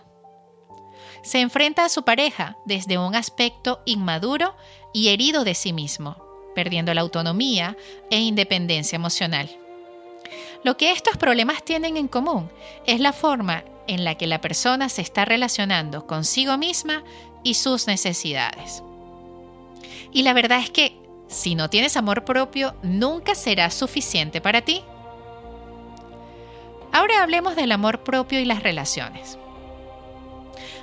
Se 1.22 1.40
enfrenta 1.40 1.84
a 1.84 1.88
su 1.88 2.02
pareja 2.04 2.58
desde 2.66 2.98
un 2.98 3.14
aspecto 3.14 3.80
inmaduro 3.86 4.54
y 4.92 5.08
herido 5.08 5.44
de 5.44 5.54
sí 5.54 5.72
mismo, 5.72 6.16
perdiendo 6.54 6.92
la 6.92 7.00
autonomía 7.00 7.76
e 8.10 8.18
independencia 8.18 8.96
emocional. 8.96 9.48
Lo 10.64 10.76
que 10.76 10.92
estos 10.92 11.16
problemas 11.16 11.64
tienen 11.64 11.96
en 11.96 12.08
común 12.08 12.50
es 12.86 13.00
la 13.00 13.12
forma 13.12 13.64
en 13.86 14.04
la 14.04 14.16
que 14.16 14.26
la 14.26 14.40
persona 14.40 14.88
se 14.88 15.02
está 15.02 15.24
relacionando 15.24 16.06
consigo 16.06 16.56
misma 16.56 17.02
y 17.42 17.54
sus 17.54 17.86
necesidades. 17.86 18.82
Y 20.12 20.22
la 20.22 20.32
verdad 20.32 20.60
es 20.60 20.70
que 20.70 20.96
si 21.28 21.54
no 21.54 21.70
tienes 21.70 21.96
amor 21.96 22.24
propio, 22.24 22.74
nunca 22.82 23.34
será 23.34 23.70
suficiente 23.70 24.40
para 24.40 24.62
ti. 24.62 24.82
Ahora 26.92 27.22
hablemos 27.22 27.56
del 27.56 27.72
amor 27.72 28.04
propio 28.04 28.38
y 28.38 28.44
las 28.44 28.62
relaciones. 28.62 29.38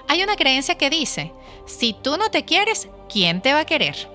Hay 0.08 0.24
una 0.24 0.36
creencia 0.36 0.76
que 0.76 0.90
dice, 0.90 1.32
si 1.68 1.94
tú 1.94 2.18
no 2.18 2.32
te 2.32 2.46
quieres, 2.46 2.90
¿quién 3.08 3.42
te 3.42 3.54
va 3.54 3.60
a 3.60 3.66
querer? 3.66 4.10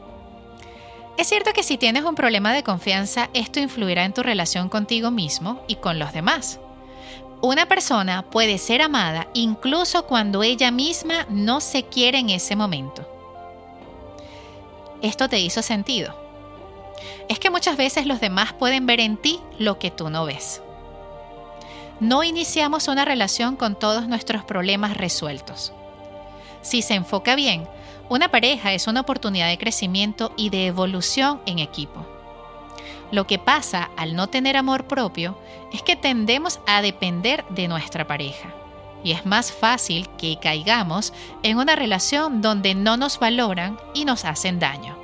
Es 1.16 1.28
cierto 1.28 1.52
que 1.52 1.62
si 1.62 1.78
tienes 1.78 2.04
un 2.04 2.16
problema 2.16 2.52
de 2.52 2.64
confianza, 2.64 3.30
esto 3.34 3.60
influirá 3.60 4.04
en 4.04 4.12
tu 4.12 4.22
relación 4.22 4.68
contigo 4.68 5.12
mismo 5.12 5.62
y 5.68 5.76
con 5.76 5.98
los 5.98 6.12
demás. 6.12 6.58
Una 7.40 7.66
persona 7.66 8.22
puede 8.22 8.58
ser 8.58 8.82
amada 8.82 9.28
incluso 9.32 10.06
cuando 10.06 10.42
ella 10.42 10.70
misma 10.70 11.26
no 11.28 11.60
se 11.60 11.84
quiere 11.84 12.18
en 12.18 12.30
ese 12.30 12.56
momento. 12.56 13.08
¿Esto 15.02 15.28
te 15.28 15.38
hizo 15.38 15.62
sentido? 15.62 16.18
Es 17.28 17.38
que 17.38 17.50
muchas 17.50 17.76
veces 17.76 18.06
los 18.06 18.20
demás 18.20 18.52
pueden 18.52 18.86
ver 18.86 19.00
en 19.00 19.16
ti 19.16 19.40
lo 19.58 19.78
que 19.78 19.90
tú 19.90 20.10
no 20.10 20.24
ves. 20.24 20.62
No 22.00 22.24
iniciamos 22.24 22.88
una 22.88 23.04
relación 23.04 23.56
con 23.56 23.78
todos 23.78 24.08
nuestros 24.08 24.44
problemas 24.44 24.96
resueltos. 24.96 25.72
Si 26.62 26.82
se 26.82 26.94
enfoca 26.94 27.36
bien, 27.36 27.68
una 28.08 28.30
pareja 28.30 28.72
es 28.72 28.86
una 28.86 29.00
oportunidad 29.00 29.48
de 29.48 29.58
crecimiento 29.58 30.32
y 30.36 30.50
de 30.50 30.66
evolución 30.66 31.40
en 31.46 31.58
equipo. 31.58 32.06
Lo 33.10 33.26
que 33.26 33.38
pasa 33.38 33.90
al 33.96 34.16
no 34.16 34.28
tener 34.28 34.56
amor 34.56 34.86
propio 34.86 35.38
es 35.72 35.82
que 35.82 35.96
tendemos 35.96 36.60
a 36.66 36.82
depender 36.82 37.44
de 37.50 37.68
nuestra 37.68 38.06
pareja. 38.06 38.52
Y 39.02 39.12
es 39.12 39.26
más 39.26 39.52
fácil 39.52 40.08
que 40.16 40.38
caigamos 40.40 41.12
en 41.42 41.58
una 41.58 41.76
relación 41.76 42.40
donde 42.40 42.74
no 42.74 42.96
nos 42.96 43.18
valoran 43.18 43.78
y 43.92 44.04
nos 44.04 44.24
hacen 44.24 44.58
daño. 44.58 44.96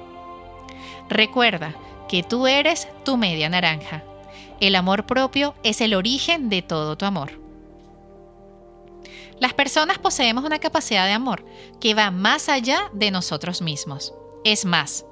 Recuerda 1.08 1.74
que 2.08 2.22
tú 2.22 2.46
eres 2.46 2.88
tu 3.04 3.16
media 3.16 3.48
naranja. 3.48 4.02
El 4.58 4.74
amor 4.74 5.06
propio 5.06 5.54
es 5.62 5.80
el 5.80 5.94
origen 5.94 6.48
de 6.48 6.62
todo 6.62 6.96
tu 6.96 7.04
amor. 7.04 7.40
Las 9.40 9.54
personas 9.54 9.98
poseemos 9.98 10.44
una 10.44 10.58
capacidad 10.58 11.06
de 11.06 11.12
amor 11.12 11.46
que 11.80 11.94
va 11.94 12.10
más 12.10 12.48
allá 12.48 12.90
de 12.92 13.10
nosotros 13.10 13.62
mismos. 13.62 14.14
Es 14.44 14.66
más, 14.66 15.06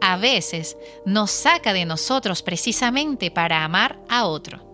a 0.00 0.16
veces 0.16 0.76
nos 1.04 1.30
saca 1.32 1.72
de 1.72 1.84
nosotros 1.84 2.42
precisamente 2.42 3.30
para 3.30 3.64
amar 3.64 4.00
a 4.08 4.26
otro. 4.26 4.72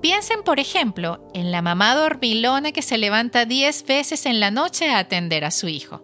Piensen, 0.00 0.42
por 0.42 0.60
ejemplo, 0.60 1.28
en 1.34 1.50
la 1.50 1.62
mamá 1.62 1.94
dormilona 1.94 2.72
que 2.72 2.82
se 2.82 2.98
levanta 2.98 3.46
10 3.46 3.84
veces 3.86 4.26
en 4.26 4.38
la 4.38 4.50
noche 4.50 4.90
a 4.90 4.98
atender 4.98 5.44
a 5.44 5.50
su 5.50 5.66
hijo. 5.66 6.02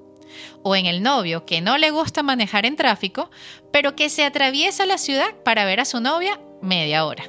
O 0.63 0.75
en 0.75 0.87
el 0.87 1.03
novio 1.03 1.45
que 1.45 1.61
no 1.61 1.79
le 1.79 1.91
gusta 1.91 2.23
manejar 2.23 2.67
en 2.67 2.77
tráfico, 2.77 3.31
pero 3.73 3.95
que 3.95 4.09
se 4.09 4.25
atraviesa 4.25 4.87
la 4.87 4.99
ciudad 4.99 5.35
para 5.45 5.65
ver 5.65 5.81
a 5.81 5.85
su 5.85 6.01
novia 6.01 6.41
media 6.63 7.05
hora. 7.05 7.25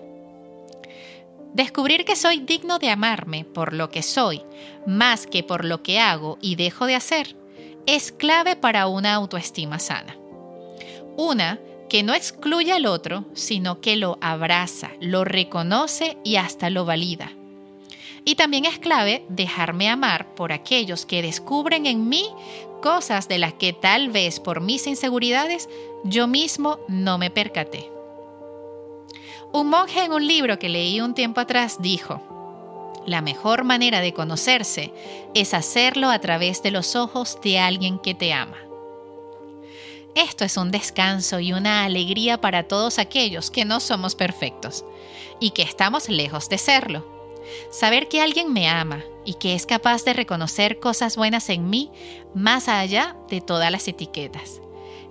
Descubrir 1.54 2.06
que 2.06 2.16
soy 2.16 2.40
digno 2.40 2.80
de 2.80 2.90
amarme 2.90 3.44
por 3.44 3.74
lo 3.74 3.90
que 3.90 4.04
soy, 4.04 4.42
más 4.86 5.28
que 5.28 5.44
por 5.44 5.66
lo 5.66 5.84
que 5.84 6.00
hago 6.00 6.38
y 6.42 6.56
dejo 6.56 6.86
de 6.86 6.96
hacer, 6.96 7.36
es 7.86 8.12
clave 8.12 8.56
para 8.56 8.88
una 8.88 9.14
autoestima 9.14 9.80
sana. 9.80 10.16
Una 11.18 11.60
que 11.90 12.04
no 12.04 12.14
excluye 12.14 12.72
al 12.72 12.86
otro, 12.86 13.26
sino 13.34 13.82
que 13.82 13.98
lo 13.98 14.18
abraza, 14.22 14.92
lo 15.02 15.26
reconoce 15.26 16.18
y 16.24 16.38
hasta 16.38 16.70
lo 16.70 16.86
valida. 16.86 17.34
Y 18.24 18.36
también 18.36 18.64
es 18.64 18.80
clave 18.80 19.26
dejarme 19.28 19.90
amar 19.90 20.34
por 20.36 20.54
aquellos 20.54 21.06
que 21.06 21.22
descubren 21.22 21.86
en 21.86 22.08
mí 22.08 22.30
cosas 22.82 23.28
de 23.28 23.40
las 23.40 23.54
que 23.54 23.74
tal 23.74 24.10
vez 24.10 24.40
por 24.40 24.62
mis 24.62 24.88
inseguridades 24.88 25.68
yo 26.06 26.28
mismo 26.28 26.80
no 26.88 27.18
me 27.18 27.30
percaté. 27.30 27.90
Un 29.54 29.70
monje 29.70 30.06
en 30.06 30.14
un 30.14 30.26
libro 30.26 30.58
que 30.60 30.70
leí 30.70 31.02
un 31.02 31.14
tiempo 31.14 31.42
atrás 31.42 31.78
dijo, 31.82 32.22
la 33.06 33.22
mejor 33.22 33.66
manera 33.66 34.00
de 34.00 34.14
conocerse 34.14 34.94
es 35.34 35.54
hacerlo 35.54 36.10
a 36.10 36.20
través 36.20 36.64
de 36.64 36.72
los 36.72 36.96
ojos 36.96 37.38
de 37.44 37.60
alguien 37.60 38.00
que 38.00 38.14
te 38.14 38.32
ama. 38.32 38.58
Esto 40.16 40.46
es 40.46 40.56
un 40.56 40.72
descanso 40.72 41.42
y 41.42 41.52
una 41.52 41.84
alegría 41.84 42.40
para 42.40 42.64
todos 42.64 42.98
aquellos 42.98 43.52
que 43.52 43.66
no 43.66 43.82
somos 43.82 44.16
perfectos 44.16 44.86
y 45.42 45.52
que 45.52 45.64
estamos 45.64 46.08
lejos 46.08 46.48
de 46.48 46.58
serlo. 46.58 47.06
Saber 47.72 48.08
que 48.08 48.22
alguien 48.22 48.54
me 48.54 48.70
ama 48.70 49.04
y 49.26 49.34
que 49.34 49.54
es 49.54 49.66
capaz 49.66 50.06
de 50.06 50.14
reconocer 50.14 50.80
cosas 50.80 51.18
buenas 51.18 51.50
en 51.50 51.70
mí 51.70 51.92
más 52.34 52.70
allá 52.70 53.18
de 53.30 53.42
todas 53.42 53.70
las 53.70 53.86
etiquetas. 53.88 54.62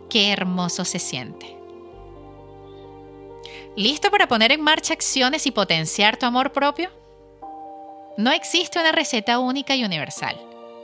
Qué 0.08 0.32
hermoso 0.32 0.86
se 0.86 0.98
siente. 0.98 1.59
¿Listo 3.76 4.10
para 4.10 4.26
poner 4.26 4.50
en 4.50 4.60
marcha 4.60 4.94
acciones 4.94 5.46
y 5.46 5.52
potenciar 5.52 6.16
tu 6.16 6.26
amor 6.26 6.52
propio? 6.52 6.90
No 8.16 8.32
existe 8.32 8.80
una 8.80 8.90
receta 8.90 9.38
única 9.38 9.76
y 9.76 9.84
universal. 9.84 10.36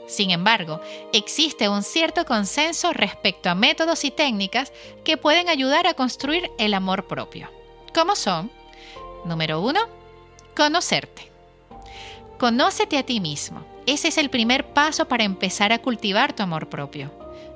Sin 0.07 0.31
embargo, 0.31 0.79
existe 1.11 1.67
un 1.67 1.83
cierto 1.83 2.25
consenso 2.25 2.93
respecto 2.93 3.49
a 3.49 3.55
métodos 3.55 4.05
y 4.05 4.11
técnicas 4.11 4.71
que 5.03 5.17
pueden 5.17 5.49
ayudar 5.49 5.85
a 5.85 5.95
construir 5.95 6.49
el 6.57 6.73
amor 6.73 7.07
propio. 7.07 7.51
¿Cómo 7.93 8.15
son? 8.15 8.49
Número 9.25 9.59
1. 9.61 9.79
Conocerte. 10.55 11.29
Conócete 12.39 12.97
a 12.97 13.03
ti 13.03 13.19
mismo. 13.19 13.65
Ese 13.85 14.07
es 14.07 14.17
el 14.17 14.29
primer 14.29 14.73
paso 14.73 15.09
para 15.09 15.25
empezar 15.25 15.73
a 15.73 15.79
cultivar 15.79 16.33
tu 16.33 16.43
amor 16.43 16.69
propio. 16.69 17.11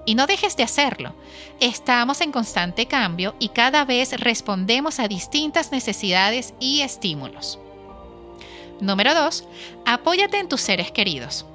Y 0.05 0.15
no 0.15 0.25
dejes 0.27 0.57
de 0.57 0.63
hacerlo. 0.63 1.13
Estamos 1.59 2.21
en 2.21 2.31
constante 2.31 2.87
cambio 2.87 3.35
y 3.39 3.49
cada 3.49 3.85
vez 3.85 4.19
respondemos 4.19 4.99
a 4.99 5.07
distintas 5.07 5.71
necesidades 5.71 6.53
y 6.59 6.81
estímulos. 6.81 7.59
Número 8.79 9.13
2. 9.13 9.47
Apóyate 9.85 10.39
en 10.39 10.49
tus 10.49 10.61
seres 10.61 10.91
queridos. 10.91 11.45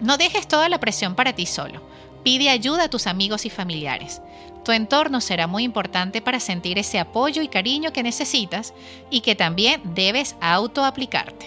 No 0.00 0.18
dejes 0.18 0.48
toda 0.48 0.68
la 0.68 0.80
presión 0.80 1.14
para 1.14 1.32
ti 1.32 1.46
solo. 1.46 1.80
Pide 2.24 2.50
ayuda 2.50 2.84
a 2.84 2.90
tus 2.90 3.06
amigos 3.06 3.46
y 3.46 3.50
familiares. 3.50 4.20
Tu 4.64 4.72
entorno 4.72 5.20
será 5.20 5.46
muy 5.46 5.62
importante 5.62 6.20
para 6.20 6.40
sentir 6.40 6.76
ese 6.76 6.98
apoyo 6.98 7.40
y 7.40 7.46
cariño 7.46 7.92
que 7.92 8.02
necesitas 8.02 8.74
y 9.10 9.20
que 9.20 9.36
también 9.36 9.80
debes 9.94 10.34
autoaplicarte. 10.40 11.46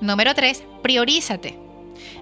Número 0.00 0.34
3. 0.34 0.64
Priorízate. 0.82 1.58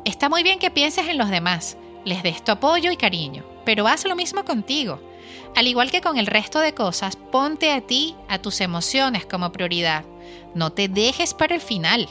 Está 0.04 0.28
muy 0.28 0.42
bien 0.42 0.58
que 0.58 0.72
pienses 0.72 1.06
en 1.06 1.16
los 1.16 1.30
demás, 1.30 1.76
les 2.04 2.22
des 2.22 2.42
tu 2.42 2.52
apoyo 2.52 2.90
y 2.90 2.96
cariño, 2.96 3.44
pero 3.64 3.86
haz 3.86 4.04
lo 4.04 4.16
mismo 4.16 4.44
contigo. 4.44 5.00
Al 5.54 5.66
igual 5.66 5.90
que 5.90 6.00
con 6.00 6.18
el 6.18 6.26
resto 6.26 6.60
de 6.60 6.74
cosas, 6.74 7.16
ponte 7.16 7.72
a 7.72 7.80
ti, 7.82 8.14
a 8.28 8.38
tus 8.38 8.60
emociones 8.60 9.26
como 9.26 9.52
prioridad. 9.52 10.04
No 10.54 10.72
te 10.72 10.88
dejes 10.88 11.34
para 11.34 11.54
el 11.54 11.60
final. 11.60 12.08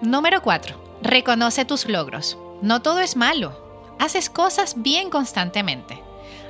Número 0.00 0.42
4. 0.42 1.00
Reconoce 1.02 1.64
tus 1.64 1.86
logros. 1.86 2.38
No 2.62 2.80
todo 2.80 3.00
es 3.00 3.16
malo. 3.16 3.60
Haces 3.98 4.30
cosas 4.30 4.74
bien 4.78 5.10
constantemente. 5.10 6.02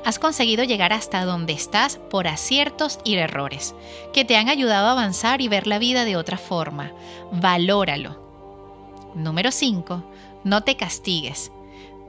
Has 0.05 0.19
conseguido 0.19 0.65
llegar 0.65 0.93
hasta 0.93 1.25
donde 1.25 1.53
estás 1.53 1.97
por 1.97 2.27
aciertos 2.27 2.99
y 3.05 3.15
errores, 3.17 3.75
que 4.13 4.25
te 4.25 4.37
han 4.37 4.49
ayudado 4.49 4.89
a 4.89 4.93
avanzar 4.93 5.41
y 5.41 5.49
ver 5.49 5.67
la 5.67 5.79
vida 5.79 6.05
de 6.05 6.17
otra 6.17 6.39
forma. 6.39 6.93
Valóralo. 7.31 8.21
Número 9.15 9.53
5. 9.53 10.03
No 10.45 10.65
te 10.65 10.77
castigues. 10.77 11.53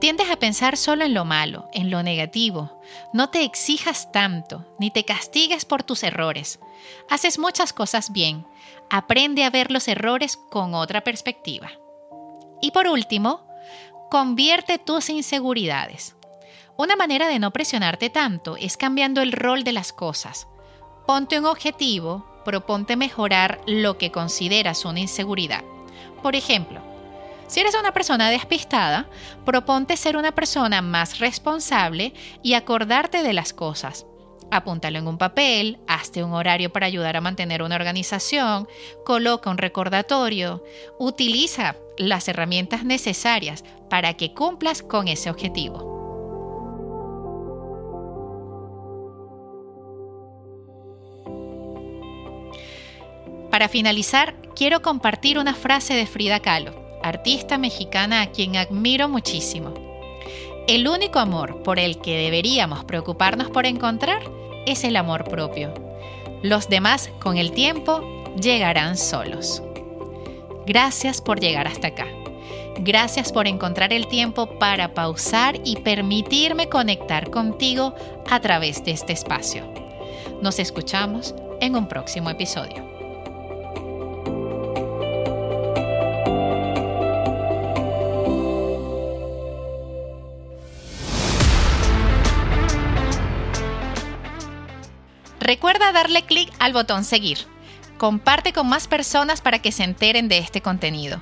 Tiendes 0.03 0.29
a 0.29 0.35
pensar 0.35 0.75
solo 0.75 1.05
en 1.05 1.13
lo 1.13 1.23
malo, 1.23 1.69
en 1.71 1.89
lo 1.89 2.03
negativo. 2.03 2.81
No 3.13 3.29
te 3.29 3.45
exijas 3.45 4.11
tanto, 4.11 4.65
ni 4.77 4.91
te 4.91 5.05
castigues 5.05 5.63
por 5.63 5.83
tus 5.83 6.03
errores. 6.03 6.59
Haces 7.09 7.39
muchas 7.39 7.71
cosas 7.71 8.11
bien. 8.11 8.45
Aprende 8.89 9.45
a 9.45 9.49
ver 9.49 9.71
los 9.71 9.87
errores 9.87 10.35
con 10.35 10.73
otra 10.73 11.05
perspectiva. 11.05 11.71
Y 12.61 12.71
por 12.71 12.87
último, 12.87 13.47
convierte 14.11 14.77
tus 14.77 15.09
inseguridades. 15.09 16.17
Una 16.75 16.97
manera 16.97 17.29
de 17.29 17.39
no 17.39 17.51
presionarte 17.51 18.09
tanto 18.09 18.57
es 18.57 18.75
cambiando 18.75 19.21
el 19.21 19.31
rol 19.31 19.63
de 19.63 19.71
las 19.71 19.93
cosas. 19.93 20.49
Ponte 21.07 21.39
un 21.39 21.45
objetivo, 21.45 22.27
proponte 22.43 22.97
mejorar 22.97 23.61
lo 23.67 23.97
que 23.97 24.11
consideras 24.11 24.83
una 24.83 24.99
inseguridad. 24.99 25.63
Por 26.21 26.35
ejemplo, 26.35 26.92
si 27.47 27.59
eres 27.59 27.75
una 27.75 27.93
persona 27.93 28.29
despistada, 28.29 29.07
proponte 29.45 29.97
ser 29.97 30.17
una 30.17 30.33
persona 30.33 30.81
más 30.81 31.19
responsable 31.19 32.13
y 32.41 32.53
acordarte 32.53 33.23
de 33.23 33.33
las 33.33 33.53
cosas. 33.53 34.05
Apúntalo 34.51 34.99
en 34.99 35.07
un 35.07 35.17
papel, 35.17 35.79
hazte 35.87 36.23
un 36.23 36.33
horario 36.33 36.71
para 36.71 36.85
ayudar 36.85 37.17
a 37.17 37.21
mantener 37.21 37.63
una 37.63 37.75
organización, 37.75 38.67
coloca 39.03 39.49
un 39.49 39.57
recordatorio, 39.57 40.63
utiliza 40.99 41.75
las 41.97 42.27
herramientas 42.27 42.83
necesarias 42.83 43.63
para 43.89 44.13
que 44.13 44.33
cumplas 44.33 44.83
con 44.83 45.07
ese 45.07 45.29
objetivo. 45.29 45.93
Para 53.49 53.69
finalizar, 53.69 54.35
quiero 54.55 54.81
compartir 54.81 55.37
una 55.37 55.53
frase 55.53 55.93
de 55.93 56.07
Frida 56.07 56.39
Kahlo, 56.39 56.82
artista 57.03 57.57
mexicana 57.57 58.21
a 58.21 58.31
quien 58.31 58.55
admiro 58.55 59.09
muchísimo. 59.09 59.73
El 60.67 60.87
único 60.87 61.19
amor 61.19 61.61
por 61.61 61.77
el 61.77 61.99
que 61.99 62.17
deberíamos 62.17 62.85
preocuparnos 62.85 63.49
por 63.49 63.65
encontrar 63.65 64.23
es 64.65 64.83
el 64.83 64.95
amor 64.95 65.25
propio. 65.25 65.73
Los 66.41 66.69
demás, 66.69 67.09
con 67.19 67.37
el 67.37 67.51
tiempo, 67.51 68.01
llegarán 68.41 68.97
solos. 68.97 69.61
Gracias 70.65 71.21
por 71.21 71.39
llegar 71.39 71.67
hasta 71.67 71.87
acá. 71.87 72.07
Gracias 72.79 73.31
por 73.31 73.47
encontrar 73.47 73.93
el 73.93 74.07
tiempo 74.07 74.57
para 74.57 74.93
pausar 74.93 75.59
y 75.63 75.75
permitirme 75.77 76.69
conectar 76.69 77.29
contigo 77.29 77.93
a 78.29 78.39
través 78.39 78.83
de 78.83 78.91
este 78.91 79.13
espacio. 79.13 79.63
Nos 80.41 80.59
escuchamos 80.59 81.35
en 81.61 81.75
un 81.75 81.87
próximo 81.87 82.29
episodio. 82.29 82.92
Recuerda 95.43 95.91
darle 95.91 96.23
clic 96.23 96.49
al 96.59 96.71
botón 96.71 97.03
seguir. 97.03 97.39
Comparte 97.97 98.53
con 98.53 98.69
más 98.69 98.87
personas 98.87 99.41
para 99.41 99.59
que 99.59 99.73
se 99.73 99.83
enteren 99.83 100.29
de 100.29 100.37
este 100.37 100.61
contenido. 100.61 101.21